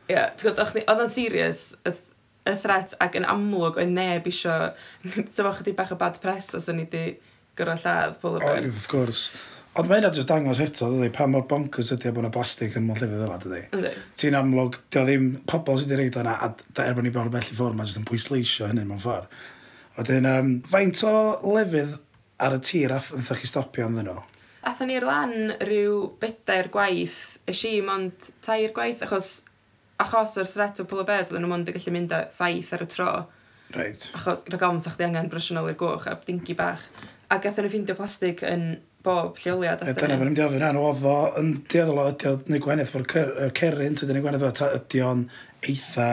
Ie, 0.09 0.16
yeah, 0.16 0.33
ti'n 0.35 0.49
gwybod, 0.49 0.83
oedd 0.88 1.05
o'n 1.05 1.12
serious, 1.12 1.64
oedd 1.85 2.08
y 2.48 2.56
threat 2.62 2.96
ac 3.04 3.18
yn 3.20 3.28
amlwg 3.28 3.78
oedd 3.82 3.92
neb 3.92 4.26
isio 4.30 4.56
sefo 5.34 5.52
chdi 5.61 5.76
bach 5.76 5.94
o 5.94 6.00
bad 6.00 6.18
press 6.22 6.54
os 6.58 6.68
o'n 6.72 6.82
i 6.82 6.88
di 6.90 7.04
gyrra 7.58 7.76
lladd 7.78 8.18
pwl 8.22 8.38
o 8.38 8.42
ben. 8.42 8.68
Of 8.70 8.88
course. 8.90 9.30
Ond 9.78 9.87
mae 9.87 10.00
yna 10.00 10.08
jyst 10.11 10.30
dangos 10.30 10.58
eto, 10.64 10.88
dydy, 10.90 11.11
pa 11.14 11.28
mor 11.30 11.44
bonkers 11.46 11.92
ydy 11.94 12.11
bod 12.11 12.24
yna 12.24 12.32
blastig 12.34 12.74
yn 12.78 12.87
mwyn 12.87 12.98
llefydd 12.98 13.20
yla, 13.26 13.37
dydy. 13.42 13.92
Ti'n 14.18 14.37
amlwg, 14.38 14.80
dio 14.90 15.04
ddim 15.06 15.28
pobl 15.46 15.78
sydd 15.78 15.92
wedi 15.92 16.00
reid 16.00 16.18
yna, 16.18 16.32
a 16.34 16.48
da 16.74 16.87
er 16.88 16.96
bod 16.96 17.06
ni 17.06 17.12
bod 17.14 17.30
bell 17.30 17.46
i 17.46 17.54
ffwrdd, 17.54 17.76
mae'n 17.78 17.90
jyst 17.90 18.00
yn 18.00 18.08
pwysleisio 18.08 18.70
hynny 18.70 18.87
mewn 18.88 19.02
ffordd. 19.04 19.30
Oedden, 19.98 20.26
um, 20.32 20.50
faint 20.66 21.04
o 21.06 21.12
lefydd 21.54 21.94
ar 22.42 22.56
y 22.56 22.61
tir 22.66 22.96
ath 22.96 23.12
ddech 23.14 23.44
chi 23.44 23.50
stopio 23.50 23.87
ynddyn 23.87 24.11
nhw? 24.11 24.24
Athon 24.66 24.90
ni'r 24.90 25.06
lan 25.06 25.52
rhyw 25.62 26.00
bedair 26.22 26.72
gwaith, 26.74 27.20
y 27.46 27.54
si 27.54 27.76
mond 27.84 28.32
tair 28.42 28.74
gwaith, 28.74 29.04
achos 29.06 29.30
achos 30.02 30.37
o'r 30.38 30.48
threat 30.48 30.80
o 30.82 30.87
polar 30.88 31.08
bears, 31.08 31.32
oedden 31.32 31.44
nhw 31.44 31.52
mond 31.52 31.70
yn 31.70 31.76
gallu 31.76 31.94
mynd 31.94 32.14
â 32.14 32.22
saith 32.34 32.72
ar 32.76 32.84
y 32.84 32.88
tro. 32.92 33.12
Right. 33.74 34.04
Achos 34.16 34.44
rhaid 34.46 34.61
gofn 34.62 34.82
sa'ch 34.84 34.98
di 34.98 35.06
angen 35.06 35.30
brysio 35.32 35.56
nôl 35.56 35.72
i'r 35.72 35.78
gwch 35.80 36.06
a 36.08 36.16
dingi 36.26 36.56
bach. 36.58 36.87
A 37.28 37.40
gathen 37.42 37.66
nhw 37.66 37.72
ffindio 37.72 37.96
plastig 37.98 38.44
yn 38.46 38.68
bob 39.04 39.38
lleoliad. 39.42 39.82
E, 39.82 39.94
dyna 39.98 40.18
bod 40.20 40.30
ni'n 40.30 40.38
diofyn 40.38 40.62
rhan, 40.62 40.80
oedd 40.80 41.04
o 41.06 41.16
yn 41.40 41.52
dioddol 41.70 42.02
o 42.02 42.08
ydy 42.12 42.30
o 42.30 42.34
neu 42.48 42.62
gweneth 42.64 42.92
fod 42.94 43.14
y 43.18 43.50
ceryn 43.58 43.98
sydd 43.98 44.12
yn 44.14 44.20
ei 44.20 44.24
gweneth 44.24 44.44
fod 44.46 44.62
ydy 44.68 45.02
o'n 45.04 45.24
eitha 45.68 46.08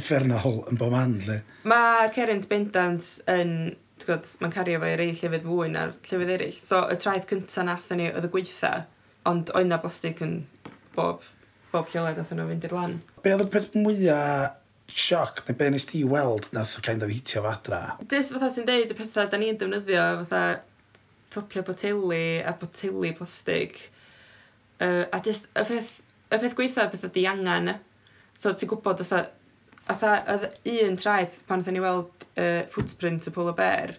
effernol 0.00 0.60
yn 0.70 0.80
bob 0.80 0.94
man, 0.94 1.16
lle. 1.26 1.40
Mae'r 1.68 2.12
ceryn 2.16 2.42
bendant 2.50 3.10
yn 3.30 3.54
gwybod, 4.00 4.30
mae'n 4.40 4.54
cario 4.54 4.80
fo 4.80 4.88
i 4.88 4.96
rei 4.96 5.12
llefydd 5.12 5.44
fwy 5.44 5.68
na'r 5.74 5.92
llefydd 6.08 6.34
eraill. 6.36 6.56
So, 6.56 6.86
y 6.88 6.96
traeth 7.00 7.28
cyntaf 7.30 7.66
nath 7.68 7.90
ni 7.98 8.08
oedd 8.10 8.28
y 8.28 8.32
gweitha, 8.32 8.72
ond 9.28 9.52
oedd 9.54 9.68
na 9.68 9.80
blastig 9.82 10.22
yn 10.24 10.38
bob 10.96 11.26
bob 11.72 11.90
lleoliad 11.92 12.18
nath 12.20 12.32
nhw 12.34 12.48
fynd 12.50 12.66
i'r 12.68 12.76
lan. 12.76 12.96
Be 13.24 13.34
oedd 13.34 13.46
y 13.46 13.52
peth 13.52 13.74
mwyaf 13.78 14.56
sioc, 14.90 15.44
neu 15.46 15.56
be 15.58 15.70
nes 15.70 15.86
ti 15.86 16.02
weld 16.08 16.48
nath 16.54 16.76
kind 16.82 17.04
of 17.06 17.12
hitio 17.12 17.44
fo 17.44 17.52
adra? 17.52 17.80
Dys 18.10 18.32
fatha 18.34 18.50
sy'n 18.54 18.66
deud 18.68 18.90
y 18.90 18.96
pethau 18.98 19.28
da 19.30 19.38
ni'n 19.38 19.58
defnyddio, 19.60 20.06
fatha 20.24 20.42
topio 21.30 21.62
boteli 21.66 22.42
a 22.42 22.54
boteli 22.58 23.12
plastig. 23.16 23.76
Uh, 24.80 25.04
a 25.12 25.20
just, 25.24 25.46
y 25.54 25.64
peth, 25.68 26.00
y 26.30 26.40
peth 26.40 26.56
gweithio 26.58 26.88
beth 26.90 27.06
ydi 27.10 27.26
angen. 27.30 27.74
So 28.40 28.52
ti'n 28.56 28.70
gwybod, 28.72 29.04
fatha, 29.04 29.30
fatha, 29.86 30.14
oedd 30.34 30.88
un 30.88 30.98
traeth 31.00 31.38
pan 31.48 31.62
ddyn 31.62 31.78
ni 31.78 31.84
weld 31.84 32.26
uh, 32.34 32.64
footprint 32.72 33.30
y 33.30 33.34
polar 33.34 33.56
bear. 33.58 33.94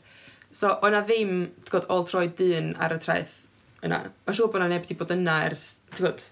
So, 0.51 0.73
o'na 0.84 1.05
ddim, 1.05 1.45
ti'n 1.62 1.71
gwybod, 1.71 1.89
ôl 1.93 2.07
troi 2.10 2.27
dyn 2.36 2.73
ar 2.81 2.97
y 2.97 2.99
traeth 3.03 3.38
yna. 3.86 4.03
Mae'n 4.25 4.38
siŵr 4.38 4.51
bod 4.51 4.60
o'na 4.60 4.71
neb 4.73 4.84
wedi 4.84 4.97
bod 4.99 5.13
yna 5.15 5.38
ers, 5.47 5.65
ti'n 5.93 6.03
gwybod, 6.03 6.25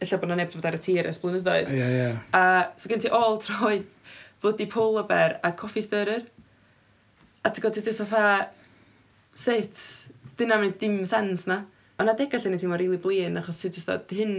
lle 0.00 0.18
bod 0.20 0.30
na 0.30 0.38
neb 0.38 0.50
wedi 0.50 0.60
bod 0.60 0.68
ar 0.70 0.78
y 0.78 0.82
tir 0.82 1.08
ers 1.08 1.20
blynyddoedd. 1.22 1.72
Yeah, 1.74 1.94
yeah. 1.94 2.18
A 2.36 2.42
so 2.78 2.90
gen 2.90 3.02
ti 3.02 3.10
ôl 3.14 3.40
troi 3.42 3.82
bloody 4.42 4.66
polar 4.66 5.06
bear 5.08 5.40
a 5.42 5.52
coffee 5.52 5.82
stirrer. 5.82 6.24
A 7.42 7.50
ti'n 7.50 7.64
gwybod 7.64 7.78
ti 7.78 7.84
jyst 7.86 8.04
fatha, 8.04 8.48
sut, 9.34 9.82
dyna 10.38 10.60
mynd 10.62 10.78
dim 10.80 11.02
sens 11.08 11.46
na. 11.50 11.62
Ond 11.98 12.06
na 12.06 12.14
adegau 12.14 12.42
lle 12.42 12.52
ni 12.52 12.60
ti'n 12.60 12.72
rili 12.72 12.86
really 12.86 13.02
blin, 13.02 13.38
achos 13.40 13.62
ti'n 13.64 13.74
dweud 13.74 14.14
hyn, 14.14 14.34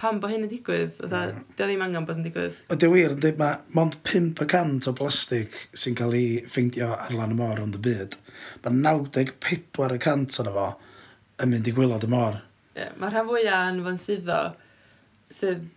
pam 0.00 0.20
bod 0.22 0.32
hyn 0.32 0.46
yn 0.46 0.50
digwydd, 0.50 0.94
dda, 0.98 1.20
yeah. 1.28 1.42
dio 1.58 1.68
ddim 1.68 1.84
angen 1.84 2.06
bod 2.08 2.20
yn 2.20 2.26
digwydd. 2.26 2.56
O, 2.72 2.78
dy 2.80 2.88
wir, 2.92 3.16
dy, 3.20 3.34
mae 3.38 3.60
mond 3.76 3.98
5% 4.08 4.88
o 4.88 4.94
blastig 4.96 5.58
sy'n 5.76 5.98
cael 5.98 6.16
ei 6.16 6.40
ffeindio 6.48 6.88
ar 6.96 7.12
lan 7.16 7.34
y 7.34 7.38
môr 7.38 7.60
ond 7.62 7.76
y 7.76 7.82
byd. 7.84 8.16
Mae 8.64 8.80
94% 8.80 10.40
o'n 10.42 10.50
efo 10.52 10.66
yn 11.44 11.52
mynd 11.52 11.68
i 11.68 11.76
gwylod 11.76 12.08
y 12.08 12.10
môr. 12.12 12.40
Yeah, 12.72 12.94
mae'r 12.96 13.18
rhan 13.18 13.28
fwyaf 13.28 13.68
yn 13.68 13.82
fan 13.84 14.00
syddo 14.00 14.40
sydd 15.34 15.68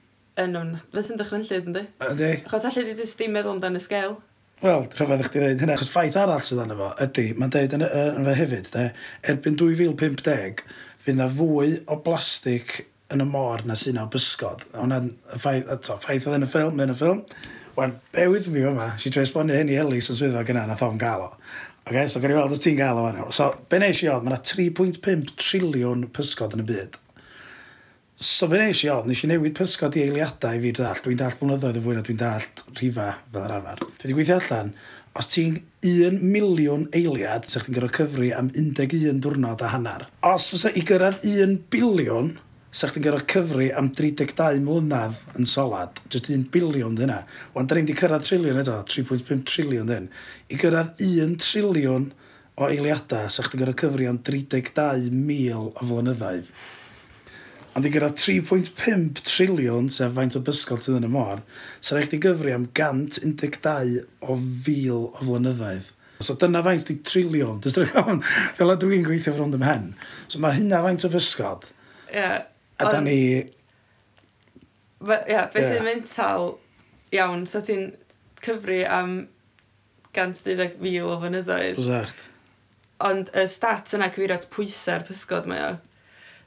yn 0.41 0.57
o'n... 0.59 0.71
Fe 0.93 1.03
sy'n 1.07 1.19
dechrau'n 1.19 1.45
llyd, 1.47 1.69
ynddi? 1.71 1.83
Ynddi. 2.05 2.31
Achos 2.45 2.67
allai 2.69 2.87
di 2.87 2.95
ddim 2.99 3.35
meddwl 3.35 3.55
amdan 3.55 3.79
y 3.79 3.83
sgel. 3.83 4.17
Wel, 4.63 4.85
rhyfedd 4.95 5.21
eich 5.21 5.31
di 5.33 5.41
dweud 5.41 5.63
hynna, 5.63 5.75
achos 5.75 5.91
ffaith 5.91 6.17
arall 6.19 6.43
sydd 6.43 6.63
yna 6.63 6.77
fo, 6.79 6.89
ydy, 7.03 7.25
mae'n 7.35 7.51
dweud 7.53 7.75
yn, 7.75 7.85
yn 7.85 8.27
fe 8.27 8.35
hefyd, 8.39 8.69
de, 8.73 8.85
erbyn 9.31 9.57
2050, 9.59 10.63
fydd 11.05 11.19
na 11.19 11.27
fwy 11.31 11.75
o 11.91 11.99
blastig 12.05 12.77
yn 13.13 13.21
y 13.21 13.27
môr 13.29 13.65
na 13.67 13.75
sy'n 13.79 13.99
o 14.01 14.07
bysgod. 14.11 14.63
Hwna'n 14.73 15.11
ffaith, 15.35 15.69
to, 15.85 15.99
ffaith 16.01 16.27
oedd 16.29 16.39
yn 16.39 16.47
y 16.47 16.49
ffilm, 16.49 16.81
yn 16.81 16.95
y 16.95 16.97
ffilm. 16.97 17.21
Wan, 17.75 17.97
be 18.15 18.27
with 18.31 18.47
me 18.47 18.63
yma, 18.65 18.93
si 19.01 19.11
trwy 19.11 19.25
esbonio 19.27 19.59
hyn 19.59 19.71
i 19.71 19.79
Elis 19.81 20.07
yn 20.11 20.17
swyddfa 20.17 20.45
gyna 20.47 20.63
na 20.69 20.79
thom 20.79 20.99
gael 20.99 21.27
o. 21.27 21.31
Okay, 21.85 22.07
so 22.09 22.23
gen 22.23 22.31
i 22.33 22.37
weld 22.39 22.55
os 22.55 22.63
ti'n 22.63 22.79
gael 22.79 22.97
o 22.97 23.03
fan 23.05 23.19
So, 23.35 23.51
be 23.69 23.77
nes 23.83 23.99
i 24.01 24.07
oedd, 24.09 24.23
mae 24.25 24.33
yna 24.33 24.41
3.5 24.41 25.35
triliwn 25.37 26.07
pysgod 26.15 26.55
yn 26.55 26.63
y 26.63 26.69
byd. 26.71 26.95
So 28.15 28.47
fe 28.47 28.55
nes 28.61 28.79
i 28.85 28.87
o, 28.87 29.01
nes 29.03 29.21
i 29.25 29.27
newid 29.27 29.57
pysgod 29.57 29.95
i 29.99 30.05
eiliadau 30.05 30.55
i 30.55 30.59
fi 30.63 30.69
ddall. 30.77 30.99
Dwi'n 31.03 31.17
dall 31.19 31.33
blynyddoedd 31.35 31.75
y 31.75 31.81
fwy 31.83 31.95
na 31.97 32.03
dwi'n 32.07 32.19
dall 32.21 32.45
rhifa 32.77 33.07
fel 33.33 33.41
yr 33.43 33.53
arfer. 33.57 33.81
Dwi 33.83 34.05
wedi 34.05 34.13
gweithio 34.15 34.37
allan, 34.39 34.69
os 35.19 35.27
ti'n 35.33 35.57
1 35.83 36.21
miliwn 36.23 36.85
eiliad, 36.95 37.49
sa'ch 37.51 37.65
chi'n 37.67 37.75
gyrra 37.75 37.89
cyfri 37.97 38.29
am 38.31 38.47
11 38.55 39.19
diwrnod 39.19 39.63
a 39.67 39.71
hanner. 39.73 40.05
Os 40.29 40.45
fysa 40.53 40.71
i 40.71 40.85
gyrraedd 40.87 41.25
1 41.27 41.57
biliwn, 41.75 42.29
sa'ch 42.71 42.95
chi'n 42.95 43.03
gyrra 43.03 43.19
cyfri 43.33 43.67
am 43.75 43.91
32 43.99 44.63
mlynedd 44.63 45.19
yn 45.35 45.51
solad. 45.51 45.99
Just 46.07 46.31
1 46.31 46.47
biliwn 46.55 46.95
dyna. 46.95 47.19
Wan, 47.51 47.67
da 47.67 47.75
ni'n 47.75 47.91
di 47.91 47.97
cyrraedd 47.99 48.23
triliwn 48.29 48.61
eto, 48.63 48.77
3.5 48.95 49.43
triliwn 49.51 49.91
dyn. 49.91 50.07
I 50.47 50.61
gyrraedd 50.63 51.03
1 51.03 51.35
triliwn 51.43 52.07
o 52.55 52.71
eiliadau, 52.71 53.27
sa'ch 53.27 53.51
chi'n 53.51 53.65
gyrra 53.65 53.75
cyfri 53.83 54.07
am 54.07 54.23
32,000 54.23 55.51
o 55.59 55.67
flynyddoedd. 55.83 56.55
Ond 57.75 57.87
i 57.87 57.91
gyda 57.91 58.13
3.5 58.15 59.19
triliwn, 59.27 59.89
sef 59.91 60.13
faint 60.15 60.37
o 60.39 60.41
bysgod 60.47 60.83
sydd 60.85 61.01
yn 61.01 61.09
y 61.09 61.11
môr, 61.11 61.41
sy'n 61.83 61.97
rhaid 61.97 62.13
i 62.15 62.19
gyfri 62.23 62.53
am 62.55 62.69
112 62.71 64.05
o 64.23 64.37
fil 64.63 65.09
o 65.09 65.19
flynyddoedd. 65.19 65.89
So 66.23 66.37
dyna 66.39 66.61
faint 66.63 66.87
di 66.87 66.95
triliwn. 67.03 67.59
Dys 67.63 67.75
drwy 67.75 67.89
hwn, 67.91 68.21
fel 68.55 68.71
a 68.71 68.77
dwi'n 68.79 69.03
gweithio 69.03 69.35
rownd 69.35 69.57
ym 69.57 69.65
hen. 69.67 69.89
So 70.31 70.39
mae 70.39 70.55
hynna 70.55 70.79
faint 70.85 71.03
o 71.03 71.11
bysgod. 71.11 71.67
Ie. 72.07 72.15
Yeah, 72.15 72.37
a 72.79 72.91
da 72.93 73.01
ni... 73.03 73.17
Ie, 73.43 73.49
yeah, 75.27 75.49
beth 75.51 75.67
sy'n 75.67 75.81
yeah. 75.81 75.87
mental 75.89 76.53
iawn, 77.11 77.43
so 77.49 77.59
ti'n 77.65 77.89
cyfri 78.45 78.85
am 78.87 79.17
112,000 80.15 81.03
o 81.03 81.19
fynyddoedd. 81.25 81.75
Exact. 81.75 82.23
Ond 83.03 83.27
y 83.35 83.43
stat 83.51 83.91
yna 83.97 84.07
cyfeirio 84.15 84.39
at 84.39 84.47
pwysau'r 84.55 85.03
pysgod 85.09 85.51
mae 85.51 85.65
o. 85.65 85.75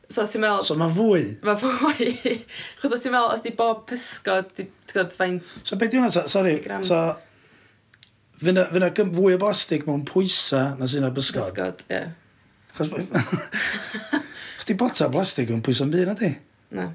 So 0.09 0.25
os 0.25 0.33
ti'n 0.33 0.41
meddwl... 0.41 0.65
So 0.65 0.75
mae 0.81 0.93
fwy? 0.97 1.25
Mae 1.45 1.59
fwy. 1.61 2.13
Chos 2.81 2.95
os 2.97 3.03
ti'n 3.05 3.13
meddwl, 3.13 3.35
os 3.37 3.45
di 3.45 3.53
bob 3.57 3.83
pysgod, 3.91 4.53
di, 4.57 4.69
ti'n 4.89 5.11
faint... 5.17 5.51
So 5.63 5.77
beth 5.77 5.93
di 5.93 6.01
hwnna? 6.01 6.13
So, 6.15 6.25
sorry. 6.33 6.59
Grams. 6.65 6.89
So, 6.89 7.03
Fy 8.39 8.55
na, 8.55 8.69
fy 8.71 9.05
fwy 9.17 9.35
o 9.35 9.39
blastig 9.43 9.85
mewn 9.89 10.05
pwysa 10.07 10.77
na 10.79 10.87
sy'n 10.87 11.09
o 11.09 11.11
bysgod. 11.15 11.49
Bysgod, 11.51 11.83
ie. 11.91 12.05
Chos... 12.77 12.93
Chos 14.59 14.69
di 14.69 14.77
bota 14.79 15.09
blastig 15.11 15.51
mewn 15.51 15.63
pwysa 15.67 15.89
yn 15.89 15.91
byd, 15.95 16.05
na 16.07 16.15
di? 16.19 16.31
Na. 16.79 16.87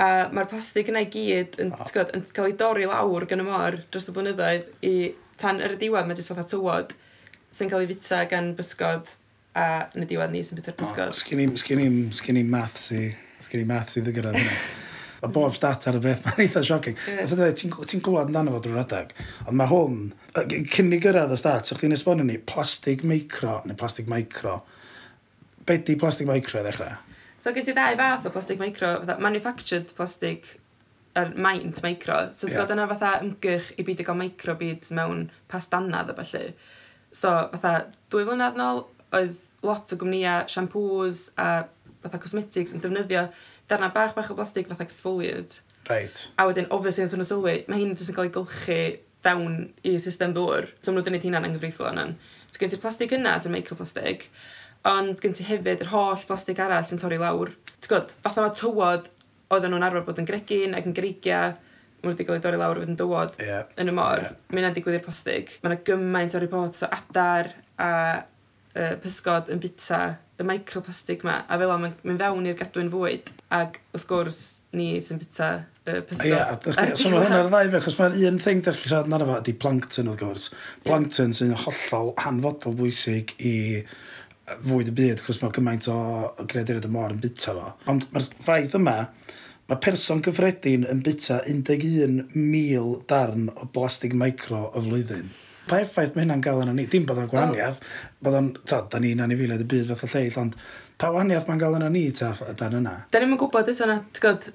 A 0.00 0.08
mae'r 0.32 0.48
plastig 0.48 0.88
yna 0.88 1.02
i 1.04 1.10
gyd 1.12 1.58
yn, 1.60 1.74
oh. 1.76 1.92
yn 2.16 2.24
cael 2.32 2.48
ei 2.48 2.56
dorri 2.56 2.88
lawr 2.88 3.26
gan 3.28 3.42
y 3.42 3.46
môr 3.50 3.80
dros 3.92 4.08
y 4.08 4.14
blynyddoedd 4.16 4.70
i 4.86 4.94
tan 5.40 5.60
yr 5.60 5.76
diwedd 5.80 6.08
mae 6.08 6.16
jyst 6.16 6.32
fatha 6.32 6.46
tywod 6.54 6.94
sy'n 7.58 7.68
cael 7.68 7.84
ei 7.84 7.90
fita 7.90 8.22
gan 8.30 8.54
bysgod 8.56 9.10
a 9.58 9.64
yn 9.96 10.04
y 10.04 10.10
diwedd 10.10 10.34
ni 10.34 10.42
sy'n 10.46 10.60
bita'r 10.60 10.76
pysgod. 10.78 11.10
Oh, 11.10 11.16
sgyn 11.16 11.42
i'n 11.44 11.56
sgyn 11.60 11.82
i'n 11.84 11.96
sgyn 12.16 12.38
i'n 12.40 12.52
math 12.52 12.78
sy, 12.82 13.08
sgyn 13.44 13.64
i'n 13.64 13.72
math 13.72 13.94
sy 13.94 14.04
ddigyrraedd 14.06 14.38
hynny. 14.38 14.60
Mae 15.18 15.34
bob 15.34 15.56
stat 15.56 15.88
ar 15.90 15.96
y 15.98 16.00
beth, 16.02 16.22
mae'n 16.28 16.44
eitha 16.44 16.60
sioking. 16.62 16.94
Yeah. 17.10 17.50
Ti'n 17.58 17.72
ti 17.90 17.98
glwad 18.06 18.28
amdano 18.30 18.52
fo 18.54 18.60
drwy'r 18.62 18.84
adag, 18.84 19.08
ond 19.50 19.58
mae 19.58 19.66
hwn, 19.66 19.96
cyn 20.70 20.94
i 20.94 21.00
gyrraedd 21.02 21.34
y 21.34 21.38
stat, 21.40 21.66
so 21.66 21.74
chdi'n 21.74 21.96
esbonio 21.96 22.22
ni, 22.22 22.36
plastig 22.38 23.02
micro, 23.02 23.56
neu 23.66 23.74
plastig 23.80 24.06
micro, 24.06 24.60
be 25.66 25.80
di 25.82 25.98
plastig 25.98 26.30
micro 26.30 26.62
i 26.62 26.68
ddechrau? 26.68 27.00
So 27.42 27.50
gen 27.56 27.66
ti 27.66 27.74
ddau 27.74 27.98
fath 27.98 28.30
o 28.30 28.32
plastig 28.36 28.62
micro, 28.62 28.92
fatha 29.02 29.18
manufactured 29.22 29.90
plastig 29.98 30.46
yr 31.18 31.34
maint 31.34 31.82
micro. 31.82 32.20
So 32.32 32.46
sgwyd 32.46 32.68
yeah. 32.68 32.76
yna 32.76 32.86
fatha 32.92 33.12
ymgyrch 33.24 33.74
i 33.74 33.86
byd 33.86 34.02
i 34.02 34.06
gael 34.06 34.18
microbeads 34.22 34.94
mewn 34.94 35.26
pastannad 35.50 36.10
a 36.12 36.16
felly. 36.18 36.52
So 37.10 37.34
fatha 37.54 37.74
dwy 38.12 38.26
flynedd 38.28 38.58
nôl 38.58 38.84
oedd 39.18 39.38
lot 39.66 39.92
o 39.92 39.98
gwmnïau 40.00 40.46
siampŵs 40.50 41.24
a 41.40 41.48
fatha 42.02 42.20
cosmetics 42.22 42.74
yn 42.74 42.82
defnyddio 42.84 43.26
darna 43.68 43.90
bach 43.94 44.14
bach 44.16 44.30
o 44.32 44.36
blastig 44.38 44.68
fatha 44.70 44.86
exfoliant. 44.86 45.60
Right. 45.88 46.28
A 46.36 46.46
wedyn, 46.48 46.68
obviously, 46.70 47.04
nath 47.04 47.16
nhw 47.16 47.26
sylwi, 47.28 47.54
mae 47.68 47.80
hyn 47.80 47.94
jyst 47.96 48.12
yn 48.12 48.16
cael 48.16 48.28
ei 48.28 48.34
gylchu 48.34 48.80
fewn 49.24 49.54
i 49.88 49.94
system 50.02 50.34
ddŵr. 50.36 50.68
So 50.82 50.92
nhw'n 50.92 51.06
gwneud 51.06 51.24
hynna'n 51.26 51.48
anghyfreithlon 51.48 52.00
yna. 52.02 52.34
So 52.48 52.60
gen 52.60 52.72
ti'r 52.72 52.82
plastig 52.82 53.14
yna, 53.16 53.36
sy'n 53.40 53.54
microplastig, 53.54 54.26
ond 54.88 55.18
gen 55.22 55.36
ti 55.36 55.46
hefyd 55.48 55.84
yr 55.84 55.92
holl 55.92 56.26
plastig 56.28 56.60
arall 56.64 56.86
sy'n 56.88 57.00
torri 57.00 57.18
lawr. 57.20 57.54
T'w 57.78 57.92
gwybod, 57.92 58.14
fatha 58.24 58.44
mae 58.44 58.54
tywod 58.56 59.08
oedden 59.52 59.74
nhw'n 59.74 59.88
arfer 59.88 60.06
bod 60.06 60.20
yn 60.20 60.28
gregin 60.28 60.76
ac 60.76 60.88
yn 60.88 60.96
greigiau, 60.96 61.56
mae 62.02 62.12
wedi 62.12 62.26
cael 62.28 62.38
ei 62.38 62.44
dorri 62.44 62.60
lawr 62.60 62.78
i 62.78 62.84
fod 62.84 62.92
yn 62.92 62.98
dywod 63.00 63.38
yeah. 63.42 63.68
yn 63.80 63.90
y 63.90 63.94
mor. 63.96 64.24
Yeah. 64.24 64.40
Mae 64.52 64.62
yna'n 64.62 64.76
digwydd 64.76 65.00
i'r 65.00 65.06
plastig. 65.06 65.54
Mae 65.62 65.72
yna 65.72 65.80
gymaint 65.88 66.36
o 66.36 66.42
reports 66.44 66.84
o 66.86 66.90
adar 66.94 67.52
a 67.80 67.90
uh, 68.78 68.94
pysgod 69.02 69.50
yn 69.52 69.60
bita 69.62 70.00
y 70.38 70.46
microplastig 70.46 71.24
ma, 71.26 71.40
a 71.50 71.58
fel 71.58 71.72
mae'n 71.82 71.96
mynd 72.06 72.22
fewn 72.22 72.46
i'r 72.46 72.58
gadwyn 72.58 72.90
fwyd, 72.92 73.32
ac 73.54 73.80
wrth 73.96 74.06
gwrs 74.10 74.42
ni 74.78 74.90
sy'n 75.02 75.18
bita 75.18 75.48
y 75.82 75.96
pysgod. 76.06 76.28
Ie, 76.28 76.34
yeah, 76.34 76.92
so 76.94 77.10
mae 77.10 77.24
hwnna'r 77.24 77.50
ddau 77.50 77.72
fe, 77.72 77.80
achos 77.80 77.98
mae'r 77.98 78.18
un 78.30 78.38
thing 78.42 78.62
ddech 78.62 78.78
chi'n 78.82 78.92
siarad 78.92 79.10
narna 79.10 79.26
fa, 79.32 79.40
di 79.46 79.56
plankton 79.64 80.12
wrth 80.12 80.22
gwrs. 80.22 80.46
Plankton 80.86 81.34
sy'n 81.34 81.56
hollol 81.64 82.14
hanfodol 82.22 82.78
bwysig 82.78 83.34
i 83.42 83.56
fwyd 84.62 84.92
y 84.92 84.96
byd, 85.00 85.24
achos 85.24 85.42
mae 85.42 85.54
gymaint 85.58 85.90
o 85.90 85.98
greadur 86.48 86.80
y 86.86 86.92
môr 86.92 87.16
yn 87.16 87.20
bita 87.24 87.56
fo. 87.58 87.74
Ond 87.90 88.06
mae'r 88.14 88.30
ffaith 88.38 88.78
yma, 88.78 88.96
mae 89.68 89.82
person 89.84 90.22
gyffredin 90.24 90.86
yn 90.88 91.02
bita 91.04 91.42
11,000 91.50 93.04
darn 93.10 93.50
o 93.56 93.68
blastig 93.74 94.14
micro 94.16 94.68
y 94.70 94.86
flwyddyn 94.86 95.34
pa 95.70 95.80
effaith 95.84 96.16
mae 96.16 96.24
hynna'n 96.26 96.44
gael 96.44 96.62
yn 96.64 96.74
ni? 96.76 96.86
Dim 96.90 97.06
bod 97.08 97.20
o'n 97.22 97.30
gwahaniaeth, 97.30 97.80
bod 98.24 98.38
o'n, 98.38 98.52
ta, 98.68 98.82
da 98.90 99.00
ni'n 99.02 99.24
anifiliad 99.24 99.64
y 99.64 99.68
byd 99.68 99.92
fath 99.92 100.06
o 100.06 100.10
lleill, 100.12 100.38
ond 100.42 100.56
pa 100.98 101.12
wahaniaeth 101.14 101.48
mae'n 101.48 101.62
gael 101.62 101.78
yn 101.78 101.86
ni, 101.94 102.04
ta, 102.16 102.32
dan 102.58 102.78
yna? 102.80 102.94
Da 103.12 103.22
ni'n 103.22 103.38
gwybod 103.40 103.70
ys 103.72 103.82
yna, 103.86 104.00
gwybod, 104.18 104.48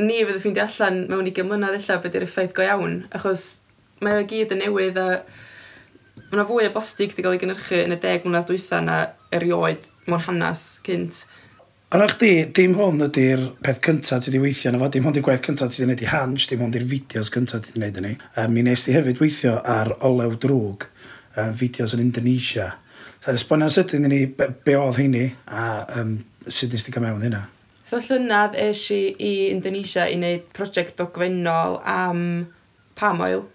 ni 0.00 0.22
fydd 0.24 0.38
y 0.38 0.42
ffeindio 0.42 0.66
allan 0.66 1.02
mewn 1.12 1.30
i 1.30 1.34
mlynedd 1.46 1.78
illa 1.78 1.98
beth 2.02 2.18
yw'r 2.18 2.26
effaith 2.26 2.56
go 2.56 2.66
iawn, 2.66 2.98
achos 3.14 3.46
mae 4.02 4.20
o 4.20 4.26
gyd 4.28 4.54
yn 4.56 4.64
newydd 4.64 4.98
a 5.00 5.06
mae 6.26 6.40
yna 6.40 6.46
fwy 6.48 6.66
o 6.66 6.72
blastig 6.74 7.12
wedi 7.14 7.24
cael 7.24 7.36
ei 7.36 7.42
gynhyrchu 7.42 7.78
yn 7.84 7.94
y 7.94 8.00
deg 8.02 8.26
mlynedd 8.26 8.48
dwytha 8.50 8.80
na 8.82 8.96
erioed 9.36 9.86
mewn 10.10 10.24
hanes 10.26 10.64
cynt. 10.86 11.24
Arach 11.94 12.16
di, 12.18 12.30
dim 12.50 12.72
hwn 12.74 13.04
ydy'r 13.04 13.44
peth 13.62 13.76
cyntaf 13.86 14.24
ti 14.24 14.32
wedi 14.32 14.40
weithio 14.42 14.72
yna 14.72 14.80
fo, 14.80 14.88
dim 14.90 15.04
hwn 15.06 15.12
ydy'r 15.14 15.24
gwaith 15.28 15.44
cyntaf 15.44 15.70
ti 15.70 15.84
wedi 15.84 15.86
gwneud 15.86 16.00
i 16.02 16.08
Hans, 16.10 16.46
dim 16.50 16.64
hwn 16.64 16.72
ydy'r 16.72 16.86
fideos 16.90 17.28
cyntaf 17.30 17.62
ti 17.62 17.76
wedi 17.76 17.78
gwneud 17.78 18.00
yna. 18.00 18.10
Um, 18.42 18.56
mi 18.56 18.64
nes 18.66 18.82
ti 18.82 18.94
hefyd 18.96 19.20
weithio 19.22 19.52
ar 19.62 19.92
olew 20.08 20.34
drwg, 20.42 20.88
um, 21.38 21.52
fideos 21.60 21.94
yn 21.94 22.02
Indonesia. 22.02 22.72
So, 23.20 23.36
esbonio 23.36 23.68
sydyn 23.70 24.08
i 24.08 24.10
ni 24.10 24.18
be, 24.26 24.48
be 24.66 24.74
oedd 24.74 24.98
hynny 24.98 25.28
a 25.46 25.68
um, 26.00 26.16
sut 26.48 26.74
nes 26.74 26.88
ti 26.88 26.96
gael 26.96 27.06
mewn 27.06 27.22
hynna? 27.22 27.44
So 27.86 28.02
llynydd 28.02 28.58
es 28.58 28.82
i 28.90 29.00
i 29.22 29.32
Indonesia 29.52 30.08
i 30.10 30.18
wneud 30.18 30.50
prosiect 30.58 30.98
dogfennol 30.98 31.78
am 31.86 32.24
palm 32.98 33.22
oil 33.22 33.46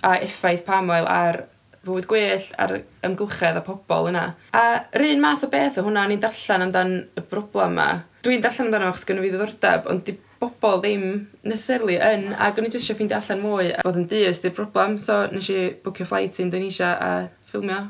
a 0.00 0.14
effaith 0.24 0.64
palm 0.64 0.88
oil 0.96 1.04
ar 1.12 1.42
fywyd 1.86 2.08
gwell 2.10 2.46
ar 2.62 2.76
ymgylchedd 3.06 3.60
a 3.60 3.64
pobl 3.66 4.10
yna. 4.12 4.26
A 4.56 4.66
un 5.06 5.22
math 5.22 5.46
o 5.46 5.50
beth 5.52 5.80
o 5.80 5.86
hwnna, 5.86 6.06
ni'n 6.10 6.22
darllen 6.22 6.68
amdan 6.68 6.94
y 7.16 7.26
broblem 7.30 7.76
yma. 7.76 7.88
Dwi'n 8.26 8.44
darllen 8.44 8.68
amdano 8.68 8.90
achos 8.90 9.06
gynnu 9.08 9.24
fi 9.24 9.32
ddiddordeb, 9.32 9.90
ond 9.92 10.06
di 10.06 10.16
bobl 10.40 10.80
ddim 10.82 11.04
necessarily 11.46 12.00
yn, 12.02 12.32
a 12.34 12.50
gwni 12.54 12.68
jyst 12.68 12.82
eisiau 12.82 12.98
ffeindio 12.98 13.20
allan 13.20 13.44
mwy 13.44 13.70
a 13.72 13.84
bod 13.86 14.00
yn 14.00 14.08
dyst 14.10 14.44
i'r 14.44 14.56
broblem, 14.56 14.98
so 15.00 15.22
nes 15.32 15.52
i 15.54 15.60
bwcio 15.84 16.08
flight 16.10 16.40
i 16.40 16.44
Indonesia 16.44 16.96
a 17.00 17.12
ffilmio 17.48 17.86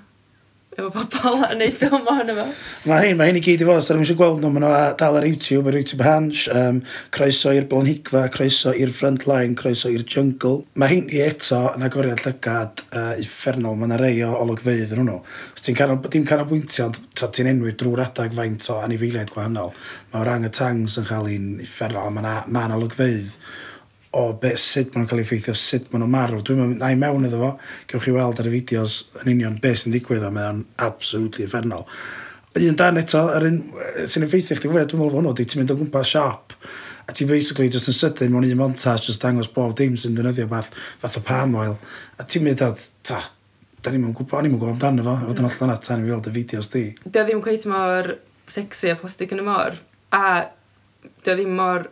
efo 0.77 0.91
pobl 0.93 1.45
a 1.45 1.55
wneud 1.55 1.73
ffilm 1.73 2.09
ohono 2.11 2.35
fo. 2.37 2.45
Mae 2.91 3.07
hyn, 3.07 3.17
mae 3.17 3.31
hyn 3.31 3.39
i 3.41 3.43
gyd 3.45 3.63
i 3.65 3.67
fod, 3.69 3.81
os 3.81 3.89
da 3.89 3.97
eisiau 3.97 4.19
gweld 4.19 4.43
nhw, 4.43 4.51
maen 4.53 4.67
nhw 4.67 4.73
dal 5.01 5.17
ar 5.17 5.27
YouTube, 5.27 5.71
ar 5.71 5.79
YouTube 5.79 6.05
Hansh, 6.05 6.43
um, 6.53 6.83
croeso 7.17 7.55
i'r 7.57 7.69
Blonhigfa, 7.71 8.27
croeso 8.35 8.75
i'r 8.77 8.93
Frontline, 8.93 9.57
croeso 9.59 9.93
i'r 9.93 10.05
Jungle. 10.05 10.67
Mae 10.77 10.93
hyn 10.93 11.13
i 11.13 11.23
eto 11.25 11.63
yn 11.73 11.87
agoriad 11.89 12.21
llygad 12.27 12.85
uh, 12.91 13.15
uffernol, 13.23 13.79
mae 13.81 13.89
yna 13.89 14.01
rei 14.03 14.21
o 14.27 14.35
olygfeidd 14.45 14.93
yn 14.93 15.05
hwnnw. 15.05 15.21
Ti'n 15.67 15.79
canol, 15.79 16.03
dim 16.13 16.27
canolbwyntio, 16.29 16.91
ond 16.93 17.25
ti'n 17.35 17.53
enwi 17.55 17.73
drwy'r 17.75 18.05
adag 18.05 18.37
faint 18.37 18.69
o 18.71 18.81
anifeiliaid 18.85 19.33
gwahanol. 19.33 19.73
Mae 20.13 20.27
orang 20.27 20.45
y 20.47 20.53
tangs 20.55 21.01
yn 21.01 21.09
cael 21.09 21.33
un 21.33 21.55
uffernol, 21.65 22.13
mae 22.13 22.27
yna 22.27 22.37
ma 22.53 22.69
olygfeidd. 22.77 23.33
Ma 23.33 23.66
o 24.17 24.27
be, 24.41 24.55
sut 24.61 24.95
maen 24.95 25.05
nhw'n 25.05 25.11
cael 25.11 25.23
ei 25.23 25.29
ffeithio, 25.29 25.55
sut 25.59 25.91
maen 25.93 26.05
nhw'n 26.05 26.15
marw. 26.15 26.43
Dwi'n 26.47 26.77
na 26.81 26.93
i 26.93 26.99
mewn 26.99 27.29
iddo 27.29 27.43
fo, 27.43 27.53
gewch 27.91 28.07
chi 28.07 28.15
weld 28.17 28.41
ar 28.43 28.49
y 28.49 28.55
fideos 28.55 29.03
yn 29.23 29.35
union 29.35 29.61
beth 29.63 29.85
sy'n 29.85 29.95
digwydd 29.97 30.25
o, 30.27 30.33
mae 30.35 30.51
o'n 30.53 30.65
absolutely 30.87 31.47
effernol. 31.47 31.87
Un 32.57 32.77
dan 32.81 32.97
eto, 32.97 33.27
yr 33.37 33.51
un 33.51 33.61
sy'n 34.09 34.25
effeithio 34.25 34.57
chdi 34.57 34.73
fwy, 34.73 34.83
dwi'n 34.83 35.03
meddwl 35.03 35.13
fo 35.13 35.21
hwnnw, 35.21 35.37
di 35.37 35.45
ti'n 35.45 35.63
mynd 35.63 35.75
o 35.75 35.81
gwmpas 35.83 36.13
siop 36.15 36.57
a 37.07 37.13
ti 37.13 37.25
basically 37.25 37.69
just 37.71 37.91
yn 37.91 37.95
sydyn 37.95 38.33
mewn 38.35 38.47
un 38.49 38.59
montage 38.59 39.07
just 39.07 39.23
dangos 39.23 39.49
bob 39.53 39.77
dim 39.79 39.95
sy'n 40.01 40.17
dynyddio 40.17 40.49
fath, 40.51 40.73
fath 41.03 41.19
o 41.21 41.23
palm 41.27 41.55
oil 41.61 41.77
a 42.19 42.27
ti'n 42.27 42.47
mynd 42.47 42.65
at 42.67 42.83
ta, 43.07 43.21
da 43.83 43.93
ni'n 43.93 44.09
gwybod, 44.11 44.39
o'n 44.41 44.49
i'n 44.49 44.57
gwybod 44.57 44.73
amdano 44.75 45.05
fo 45.07 45.15
a 45.15 45.29
fod 45.29 45.43
yn 45.43 45.49
allan 45.51 45.75
at 45.77 45.85
tan 45.87 46.03
i 46.03 46.07
fi 46.07 46.15
weld 46.15 46.31
y 46.31 46.35
fideos 46.35 46.73
di 46.73 46.85
Dio 47.05 47.23
ddim 47.23 47.43
cweith 47.45 47.69
mor 47.71 48.17
sexy 48.51 48.91
a 48.91 48.97
plastig 48.99 49.35
yn 49.37 49.45
y 49.45 49.47
mor 49.47 49.79
a 50.17 50.25
dio 51.23 51.37
ddim 51.37 51.55
mor 51.61 51.87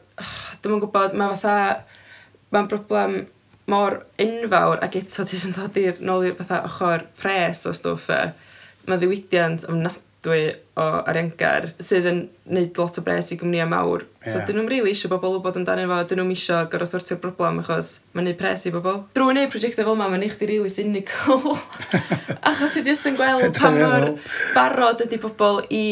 dwi'n 0.64 0.82
gwybod, 0.82 1.14
mae 1.18 1.36
fatha 1.36 1.84
Mae'n 2.54 2.70
broblem 2.70 3.24
mor 3.70 4.02
enfawr 4.20 4.82
ac 4.84 4.98
eto 5.00 5.24
ti 5.26 5.40
sy'n 5.40 5.54
dod 5.56 5.76
i'r 5.80 6.00
nôl 6.04 6.28
i'r 6.28 6.36
fatha 6.38 6.62
ochr 6.68 7.06
pres 7.20 7.64
o 7.68 7.72
stwff 7.74 8.10
e. 8.12 8.20
Mae 8.86 9.00
ddiwydiant 9.00 9.64
ofnadwy 9.66 10.42
o 10.80 10.86
ariangar 11.08 11.70
sydd 11.82 12.08
yn 12.10 12.20
neud 12.50 12.78
lot 12.80 13.00
o 13.00 13.04
bres 13.06 13.32
i 13.32 13.38
gwmnïau 13.40 13.70
mawr. 13.70 14.04
Yeah. 14.22 14.30
So 14.32 14.44
dyn 14.44 14.58
nhw'n 14.58 14.68
rili 14.68 14.82
really 14.82 14.94
eisiau 14.94 15.12
bobl 15.14 15.38
wybod 15.38 15.58
amdano 15.60 15.86
fo, 15.90 16.00
dyn 16.10 16.20
nhw'n 16.20 16.34
eisiau 16.36 16.68
gorau 16.72 16.90
sortio'r 16.90 17.20
broblem 17.22 17.62
achos 17.64 17.96
mae'n 18.12 18.28
neud 18.30 18.40
pres 18.40 18.68
i 18.68 18.74
bobl. 18.74 19.02
Drwy 19.16 19.32
wneud 19.32 19.52
prosiectau 19.54 19.88
fel 19.88 19.96
yma, 19.96 20.10
mae'n 20.12 20.26
eich 20.28 20.38
di 20.40 20.50
rili 20.50 20.66
really 20.66 20.74
cynical. 20.74 21.56
achos 22.50 22.76
i 22.76 22.84
jyst 22.84 23.08
yn 23.08 23.16
gweld 23.20 23.56
pa 23.56 23.72
mor 23.72 24.10
barod 24.56 25.06
ydy 25.06 25.22
bobl 25.24 25.64
i 25.72 25.86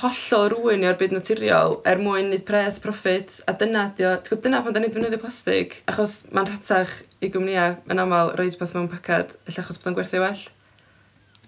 hollol 0.00 0.50
rwy'n 0.52 0.84
o'r 0.88 0.96
byd 1.00 1.14
naturiol 1.14 1.78
er 1.88 2.00
mwyn 2.02 2.28
neud 2.32 2.44
pres, 2.48 2.80
profit, 2.82 3.38
a 3.48 3.54
dyna 3.56 3.86
dio, 3.96 4.12
ti'n 4.24 4.42
dyna 4.44 4.62
pan 4.64 4.74
da 4.74 4.82
ni'n 4.82 4.92
defnyddio 4.92 5.20
plastig, 5.22 5.78
achos 5.88 6.18
mae'n 6.36 6.50
rhatach 6.50 6.98
i 7.24 7.30
gwmnïau 7.32 7.78
yn 7.92 8.02
aml 8.02 8.34
roed 8.36 8.58
beth 8.60 8.74
mewn 8.76 8.90
pacad, 8.92 9.36
lle 9.48 9.62
achos 9.62 9.80
bod 9.80 9.92
o'n 9.92 9.96
gwerthu 9.98 10.20
well, 10.20 10.42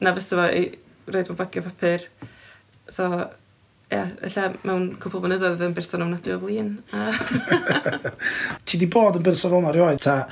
na 0.04 0.14
fysa 0.16 0.38
fo 0.38 0.46
i 0.48 0.62
roed 1.10 1.28
mewn 1.28 1.40
bagio 1.40 1.64
papur. 1.66 2.06
So, 2.88 3.08
ie, 3.90 3.98
yeah, 3.98 4.14
lle 4.22 4.46
mewn 4.68 4.86
cwpl 5.02 5.24
blynyddoedd 5.24 5.66
yn 5.66 5.74
berson 5.76 6.06
ofnadwy 6.06 6.36
o 6.36 6.40
flin. 6.44 6.72
Ti 8.68 8.80
di 8.80 8.88
bod 8.92 9.18
yn 9.20 9.26
berson 9.26 9.52
fel 9.52 9.66
marioed, 9.66 10.00
ta 10.04 10.22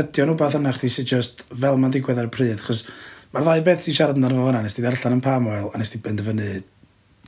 ydy 0.00 0.24
o'n 0.24 0.32
rhywbeth 0.32 0.56
yna 0.60 0.72
chdi 0.78 0.92
sy'n 0.92 1.10
just 1.12 1.44
fel 1.50 1.76
mae'n 1.82 1.92
digwydd 1.98 2.22
ar 2.22 2.30
y 2.30 2.32
pryd, 2.32 2.64
chos 2.64 2.86
mae'r 3.34 3.44
ddau 3.44 3.66
beth 3.66 3.84
ti'n 3.84 3.98
siarad 3.98 4.16
yn 4.16 4.24
arno 4.24 4.40
fo 4.40 4.48
hwnna, 4.48 4.64
nes 4.64 4.76
ti 4.76 4.84
ddarllen 4.84 5.18
yn 5.18 5.22
palm 5.24 5.50
oil, 5.52 5.68
a 5.74 5.80
nes 5.80 5.92
ti 5.92 6.00
benderfynu 6.00 6.62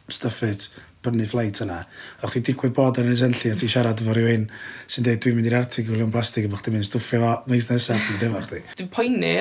stuff 0.08 0.42
it, 0.46 0.68
bynnu 1.04 1.26
ffleit 1.28 1.60
yna, 1.62 1.78
a 2.22 2.30
chdi 2.30 2.42
digwydd 2.48 2.74
bod 2.76 2.98
yn 3.00 3.10
y 3.12 3.16
sentli 3.18 3.52
a 3.52 3.56
ti 3.58 3.68
siarad 3.70 4.00
efo 4.02 4.14
rhywun 4.16 4.48
sy'n 4.90 5.06
dweud 5.06 5.20
dwi'n 5.22 5.36
mynd 5.38 5.50
i'r 5.50 5.58
artig 5.60 5.86
gwylio'n 5.88 6.12
blastig 6.14 6.48
a 6.48 6.52
bod 6.52 6.62
chdi'n 6.62 6.74
mynd 6.74 6.88
stwffio 6.88 7.20
fo 7.22 7.34
neis 7.52 7.68
nesaf 7.70 8.02
dwi'n 8.08 8.22
defo 8.24 8.42
chdi. 8.46 8.62
Dwi'n 8.80 8.90
poeni, 8.94 9.34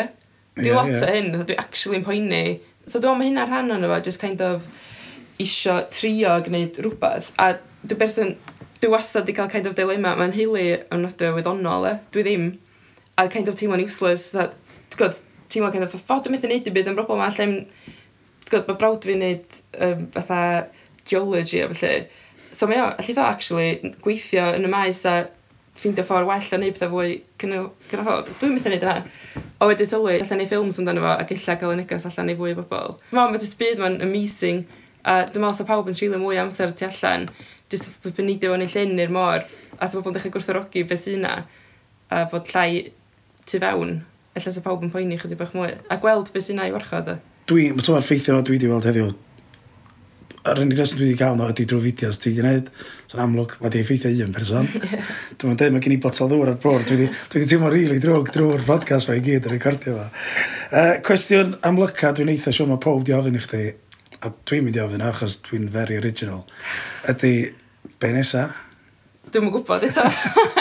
dwi'n 0.57 0.69
yeah, 0.69 0.77
lot 0.77 0.91
yeah. 0.91 1.01
o 1.01 1.15
hyn, 1.15 1.31
dwi'n 1.39 1.63
actually'n 1.63 2.05
poeni. 2.05 2.43
So 2.85 3.01
dwi'n 3.03 3.17
mae 3.19 3.31
hynna 3.31 3.47
rhan 3.47 3.73
o'n 3.73 3.87
efo, 3.87 3.97
just 4.05 4.21
kind 4.21 4.43
of 4.45 4.67
isio 5.41 5.79
trio 5.93 6.37
gwneud 6.45 6.77
rhywbeth. 6.83 7.31
A 7.41 7.55
dwi'n 7.57 8.01
berson, 8.03 8.35
dwi 8.77 8.93
wastad 8.93 9.25
wedi 9.25 9.37
cael 9.39 9.51
kind 9.51 9.69
of 9.69 9.75
dilemma, 9.79 10.13
mae'n 10.19 10.35
heili 10.37 10.69
yn 10.77 11.03
nodw 11.03 11.33
wyddonol, 11.39 11.89
e. 11.89 11.97
dwi 12.13 12.27
ddim. 12.27 12.49
A 13.17 13.25
kind 13.33 13.49
of 13.49 13.57
teimlo'n 13.57 13.81
useless, 13.81 14.29
that, 14.37 14.53
ti'n 14.91 15.01
gwybod, 15.01 15.23
teimlo 15.49 15.73
kind 15.73 15.87
of, 15.87 15.97
ffod, 15.97 16.25
dwi'n 16.25 16.37
methu 16.37 16.51
neud 16.51 16.69
i 16.69 16.73
byd 16.75 16.91
yn 16.93 16.99
broblem, 16.99 17.25
a 17.25 17.31
lle 17.33 17.47
gwybod, 18.51 18.69
mae 18.69 18.79
brawd 18.81 19.07
fi'n 19.07 19.23
neud 19.23 19.57
um, 19.85 20.05
fatha 20.15 20.41
geology 21.07 21.61
a 21.63 21.69
felly. 21.71 22.07
So 22.51 22.69
mae 22.69 22.81
o, 22.81 22.91
allu 22.93 23.15
ddo 23.15 23.25
actually 23.27 23.93
gweithio 24.03 24.49
yn 24.57 24.67
y 24.67 24.71
maes 24.71 25.03
a 25.09 25.17
ffeindio 25.77 26.05
ffordd 26.07 26.29
well 26.29 26.53
o 26.55 26.59
neud 26.61 26.77
pethau 26.77 26.93
fwy 26.93 27.19
cynhod. 27.41 28.31
Dwi'n 28.39 28.55
mynd 28.55 28.65
i 28.65 28.73
neud 28.73 28.87
yna. 28.87 28.95
O 29.61 29.69
wedi 29.69 29.85
sylwi, 29.85 30.17
allan 30.23 30.41
ei 30.41 30.49
ffilms 30.49 30.81
amdano 30.81 31.03
fo 31.05 31.13
ac 31.13 31.35
illa 31.35 31.57
gael 31.61 31.75
y 31.75 31.81
negas 31.81 32.07
allan 32.09 32.33
ei 32.33 32.39
fwy 32.39 32.55
o 32.55 32.63
bobl. 32.63 32.97
Dwi'n 33.11 33.19
meddwl, 33.19 33.35
mae 33.35 33.43
dy 33.43 33.51
sbyd 33.51 33.83
ma'n 33.83 33.99
amazing. 34.07 34.65
A 35.03 35.19
dwi'n 35.27 35.43
meddwl, 35.43 35.57
sa 35.59 35.67
pawb 35.69 35.91
yn 35.91 35.97
trilio 35.97 36.21
mwy 36.23 36.41
amser 36.41 36.73
tu 36.73 36.87
allan. 36.89 37.27
Jyst 37.69 37.93
bod 38.03 38.23
neidio 38.23 38.55
yn 38.57 38.65
ei 38.65 38.73
llyn 38.73 38.97
i'r 39.03 39.13
môr. 39.13 39.45
A 39.77 39.85
sa 39.85 39.99
bobl 39.99 40.13
yn 40.13 40.17
dechrau 40.17 40.37
gwrthorogi 40.37 40.85
beth 40.87 41.05
sy'n 41.05 41.19
yna, 41.21 41.35
A 42.09 42.23
bod 42.31 42.47
llai 42.53 42.91
tu 43.45 43.59
fewn. 43.59 43.97
Alla 44.37 44.51
sa 44.53 44.61
pawb 44.63 44.83
yn 44.85 44.91
poeni 44.93 45.17
chydig 45.19 45.39
bach 45.39 45.53
mwy. 45.55 45.73
A 45.91 45.97
gweld 45.99 46.31
beth 46.31 46.45
sy'n 46.47 46.55
yna 46.55 46.69
i 46.69 46.73
warchod 46.75 47.17
dwi, 47.47 47.71
mae 47.75 47.85
tyma'r 47.85 48.05
ffeithio 48.05 48.41
dwi 48.41 48.57
wedi 48.57 48.69
weld 48.71 48.87
heddiw, 48.89 49.09
yr 50.47 50.61
unig 50.63 50.79
reswm 50.79 50.99
dwi 50.99 51.09
wedi 51.09 51.19
cael 51.19 51.37
no 51.39 51.47
ydy 51.51 51.65
drwy 51.67 51.83
fideos 51.89 52.19
ti 52.19 52.31
wedi 52.31 52.41
gwneud. 52.41 52.69
So'n 53.11 53.23
amlwg, 53.23 53.55
mae 53.61 53.71
di 53.73 53.81
effeithio 53.81 54.25
un 54.25 54.35
person. 54.35 54.67
yeah. 54.83 55.11
Dwi'n 55.39 55.59
dweud, 55.59 55.75
mae 55.75 55.83
gen 55.83 55.95
i 55.95 55.99
botel 56.03 56.31
ddŵr 56.31 56.51
ar 56.53 56.59
bwrdd. 56.63 56.91
Dwi 56.91 57.07
wedi 57.07 57.49
teimlo 57.51 57.71
rili 57.71 57.87
really 57.87 58.03
drwg 58.03 58.31
drwy'r 58.35 58.65
podcast 58.67 59.09
fe 59.09 59.17
i 59.19 59.23
gyd 59.23 59.47
yn 59.47 59.55
recordio 59.55 59.95
fe. 59.97 60.07
Uh, 60.67 60.93
cwestiwn 61.07 61.55
amlyca, 61.67 62.13
dwi'n 62.15 62.31
eitha 62.33 62.55
siwr 62.55 62.71
mae 62.71 62.83
pob 62.83 63.03
di 63.07 63.15
ofyn 63.15 63.39
i 63.39 63.43
chdi, 63.43 63.63
a 64.19 64.33
dwi'n 64.49 64.67
mynd 64.67 64.79
i 64.79 64.83
ofyn 64.83 65.05
achos 65.07 65.39
dwi'n 65.47 65.67
very 65.71 65.99
original, 65.99 66.43
ydy 67.11 67.33
be 68.01 68.11
nesa? 68.15 68.49
Dwi'n 69.31 69.51
gwybod 69.53 69.87
eto. 69.87 70.05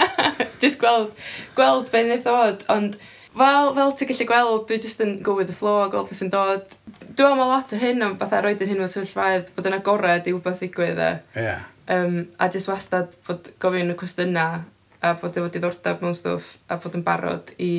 Just 0.62 0.80
gweld, 0.82 1.12
gweld 1.58 1.90
be 1.92 2.02
nes 2.06 2.26
ond 2.72 2.96
fel, 3.36 3.72
fel 3.76 3.92
ti'n 3.96 4.10
gallu 4.10 4.26
gweld, 4.30 4.64
dwi 4.68 4.78
jyst 4.82 5.02
yn 5.04 5.16
go 5.24 5.36
with 5.36 5.50
the 5.50 5.56
flow 5.56 5.82
a 5.84 5.88
gweld 5.92 6.08
beth 6.10 6.20
sy'n 6.20 6.32
dod. 6.32 6.76
Dwi'n 7.16 7.36
meddwl 7.38 7.52
lot 7.52 7.72
o 7.72 7.80
hyn 7.80 8.04
am 8.06 8.16
fatha 8.20 8.42
roed 8.44 8.62
yn 8.64 8.72
hyn 8.72 8.84
o'n 8.84 8.92
sefyllfaidd, 8.92 9.50
bod 9.56 9.68
yn 9.70 9.76
agored 9.78 10.28
i 10.28 10.34
wbeth 10.36 10.62
ddigwydd 10.62 11.02
e. 11.02 11.10
Yeah. 11.36 11.66
Um, 11.92 12.16
a 12.42 12.48
jyst 12.52 12.70
wastad 12.70 13.14
bod 13.28 13.52
gofyn 13.62 13.92
y 13.92 13.98
cwestiynau 13.98 14.64
a 15.06 15.12
bod 15.20 15.36
efo 15.38 15.50
diddordeb 15.52 16.02
mewn 16.02 16.16
stwff 16.18 16.56
a 16.72 16.78
bod 16.82 16.96
yn 16.98 17.04
barod 17.06 17.52
i 17.62 17.72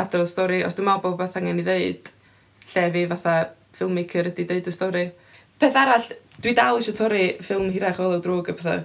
adael 0.00 0.26
y 0.26 0.30
stori. 0.30 0.60
Os 0.66 0.76
dwi'n 0.78 0.90
meddwl 0.90 1.06
bod 1.06 1.20
beth 1.22 1.38
angen 1.40 1.62
i 1.62 1.66
ddeud, 1.66 2.10
lle 2.74 2.88
fi 2.96 3.06
fatha 3.14 3.38
filmmaker 3.78 4.32
ydy 4.32 4.48
deud 4.50 4.68
y 4.70 4.74
stori. 4.74 5.06
Peth 5.62 5.78
arall, 5.78 6.10
dwi 6.42 6.52
dal 6.58 6.80
eisiau 6.80 6.98
torri 6.98 7.24
ffilm 7.40 7.70
hirach 7.74 8.02
o 8.02 8.10
ddrwg 8.16 8.50
a 8.50 8.58
pethau 8.58 8.84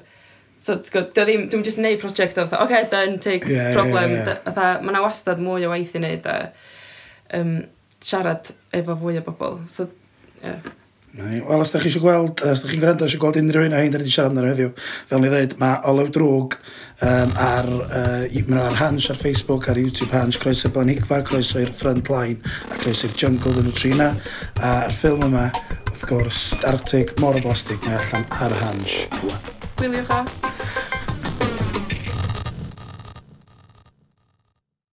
So, 0.60 0.76
gwybod, 0.76 1.14
dwi 1.16 1.24
ddim, 1.24 1.46
dwi'n 1.52 1.64
just 1.64 1.80
neud 1.80 2.02
prosiect 2.02 2.40
o, 2.40 2.44
oce, 2.44 2.58
okay, 2.66 2.84
done, 2.92 3.20
take 3.24 3.48
yeah, 3.48 3.72
problem. 3.74 4.12
Yeah, 4.12 4.34
yeah. 4.36 4.52
yeah. 4.52 4.82
Mae 4.84 4.92
yna 4.92 5.06
wastad 5.06 5.40
mwy 5.44 5.64
o 5.68 5.72
waith 5.72 5.96
i 5.96 6.02
wneud 6.02 6.28
a 6.28 6.36
um, 7.40 7.56
siarad 8.04 8.52
efo 8.76 8.98
fwy 9.00 9.22
o 9.22 9.24
bobl. 9.24 9.62
So, 9.72 9.88
yeah. 10.44 10.60
Wel, 11.20 11.58
os 11.58 11.72
da 11.74 11.80
chi 11.82 11.90
eisiau 11.90 12.04
gweld, 12.04 12.44
os 12.46 12.62
da 12.62 12.70
chi'n 12.70 12.84
gwrando 12.84 13.08
eisiau 13.08 13.24
gweld 13.24 13.40
unrhyw 13.40 13.66
un 13.66 13.74
a 13.74 13.80
hyn, 13.82 13.94
da 13.94 13.98
ni 13.98 14.06
wedi 14.06 14.14
siarad 14.14 14.34
amdano 14.34 14.52
heddiw. 14.52 14.74
Fel 15.10 15.24
ni 15.24 15.32
ddweud, 15.32 15.56
mae 15.62 15.80
Olew 15.90 16.12
Drwg 16.14 16.58
um, 16.60 17.34
ar, 17.42 17.70
uh, 17.88 18.60
ar 18.62 18.80
hans 18.84 19.10
ar 19.10 19.18
Facebook, 19.18 19.72
ar 19.72 19.80
YouTube 19.82 20.12
hans, 20.14 20.38
croeso 20.38 20.70
Blanigfa, 20.76 21.24
croeso 21.26 21.64
i'r 21.64 21.74
Frontline, 21.74 22.44
a 22.70 22.82
croeso 22.84 23.10
i'r 23.10 23.16
Jungle 23.18 23.58
yn 23.64 23.72
y 23.72 23.78
Trina. 23.80 24.12
A 24.60 24.76
ar 24.86 24.94
ffilm 24.96 25.26
yma, 25.32 25.48
wrth 25.88 26.06
gwrs, 26.12 26.44
Arctic, 26.70 27.18
Mor 27.24 27.40
o 27.40 27.48
Blastig, 27.48 27.82
mae 27.88 27.98
allan 27.98 28.30
ar 28.46 28.62
hans. 28.62 29.00
Rwan. 29.24 29.59
We 29.80 29.88
live 29.88 30.08
graag? 30.08 30.59